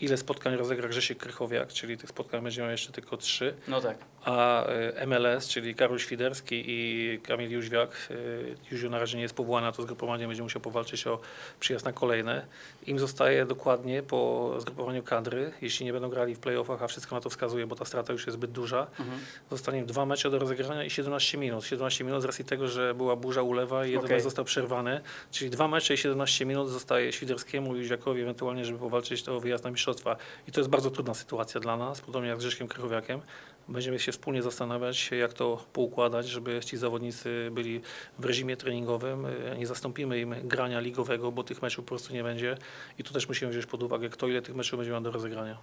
ile 0.00 0.16
spotkań 0.16 0.56
rozegra 0.56 0.88
Grzesiek 0.88 1.18
Krychowiak, 1.18 1.72
czyli 1.72 1.96
tych 1.96 2.10
spotkań 2.10 2.42
będzie 2.42 2.62
miał 2.62 2.70
jeszcze 2.70 2.92
tylko 2.92 3.16
trzy, 3.16 3.54
No 3.68 3.80
tak. 3.80 3.98
A 4.24 4.66
y, 5.02 5.06
MLS, 5.06 5.48
czyli 5.48 5.74
Karol 5.74 5.98
Świderski 5.98 6.64
i 6.66 7.20
Kamil 7.22 7.50
Jóźwiak, 7.50 8.08
y, 8.10 8.56
Jóźwiu 8.70 8.90
na 8.90 8.98
razie 8.98 9.16
nie 9.16 9.22
jest 9.22 9.34
powołany 9.34 9.66
na 9.66 9.72
to 9.72 9.82
zgrupowanie, 9.82 10.26
będzie 10.26 10.42
musiał 10.42 10.62
powalczyć 10.62 11.06
o 11.06 11.20
przyjazd 11.60 11.84
na 11.84 11.92
kolejne. 11.92 12.46
Im 12.86 12.98
zostaje 12.98 13.46
dokładnie 13.46 14.02
po 14.02 14.52
zgrupowaniu 14.58 15.02
kadry, 15.02 15.52
jeśli 15.62 15.86
nie 15.86 15.92
będą 15.92 16.08
grali 16.08 16.34
w 16.34 16.38
playoffach, 16.38 16.82
a 16.82 16.86
wszystko 16.88 17.14
na 17.14 17.20
to 17.20 17.30
wskazuje, 17.30 17.66
bo 17.66 17.76
ta 17.76 17.84
strata 17.84 18.12
już 18.12 18.26
jest 18.26 18.38
zbyt 18.38 18.50
duża, 18.50 18.86
Mhm. 18.98 19.18
zostanie 19.50 19.78
im 19.78 19.86
dwa 19.86 20.06
mecze 20.06 20.30
do 20.30 20.38
rozegrania 20.38 20.84
i 20.84 20.90
17 20.90 21.38
minut. 21.38 21.64
17 21.64 22.04
minut 22.04 22.22
z 22.22 22.24
racji 22.24 22.44
tego, 22.44 22.68
że 22.68 22.94
była 22.94 23.16
burza 23.16 23.42
ulewa 23.42 23.86
i 23.86 23.90
jeden 23.92 24.10
mecz 24.10 24.22
został 24.22 24.44
przerwany, 24.44 25.00
czyli 25.30 25.50
dwa 25.50 25.68
mecze 25.68 25.94
i 25.94 25.96
17 25.96 26.46
minut 26.46 26.68
zostaje 26.70 27.12
Świderskiemu 27.12 27.76
i 27.76 27.78
Jóźwiakowi 27.78 28.22
ewentualnie, 28.22 28.64
żeby 28.64 28.78
powalczyć 28.78 29.28
o 29.28 29.40
wyjazd 29.40 29.64
na 29.64 29.70
mistrzostwa. 29.70 30.16
I 30.48 30.52
to 30.52 30.60
jest 30.60 30.70
bardzo 30.70 30.90
trudna 30.90 31.14
sytuacja 31.14 31.60
dla 31.60 31.76
nas, 31.76 32.00
podobnie 32.00 32.28
jak 32.28 32.38
z 32.38 32.40
Grzeszkiem 32.44 32.68
Krychowiakiem. 32.68 33.20
Będziemy 33.68 33.98
się 33.98 34.12
wspólnie 34.12 34.42
zastanawiać, 34.42 35.10
jak 35.10 35.32
to 35.32 35.64
poukładać, 35.72 36.28
żeby 36.28 36.60
ci 36.64 36.76
zawodnicy 36.76 37.48
byli 37.52 37.80
w 38.18 38.24
reżimie 38.24 38.56
treningowym. 38.56 39.26
Nie 39.58 39.66
zastąpimy 39.66 40.20
im 40.20 40.34
grania 40.44 40.80
ligowego, 40.80 41.32
bo 41.32 41.44
tych 41.44 41.62
meczów 41.62 41.84
po 41.84 41.88
prostu 41.88 42.14
nie 42.14 42.22
będzie. 42.22 42.56
I 42.98 43.04
tu 43.04 43.14
też 43.14 43.28
musimy 43.28 43.50
wziąć 43.50 43.66
pod 43.66 43.82
uwagę, 43.82 44.08
kto 44.08 44.28
ile 44.28 44.42
tych 44.42 44.54
meczów 44.54 44.78
będzie 44.78 44.92
miał 44.92 45.00
do 45.00 45.10
rozegrania. 45.10 45.58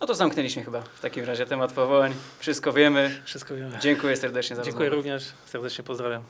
No 0.00 0.06
to 0.06 0.14
zamknęliśmy 0.14 0.64
chyba 0.64 0.80
w 0.82 1.00
takim 1.00 1.24
razie 1.24 1.46
temat 1.46 1.72
powołań. 1.72 2.14
Wszystko 2.38 2.72
wiemy. 2.72 3.20
Wszystko 3.24 3.54
wiemy. 3.54 3.78
Dziękuję 3.80 4.16
serdecznie 4.16 4.56
za 4.56 4.62
Dziękuję 4.62 4.88
rozmowę. 4.88 5.10
również, 5.10 5.32
serdecznie 5.46 5.84
pozdrawiam. 5.84 6.22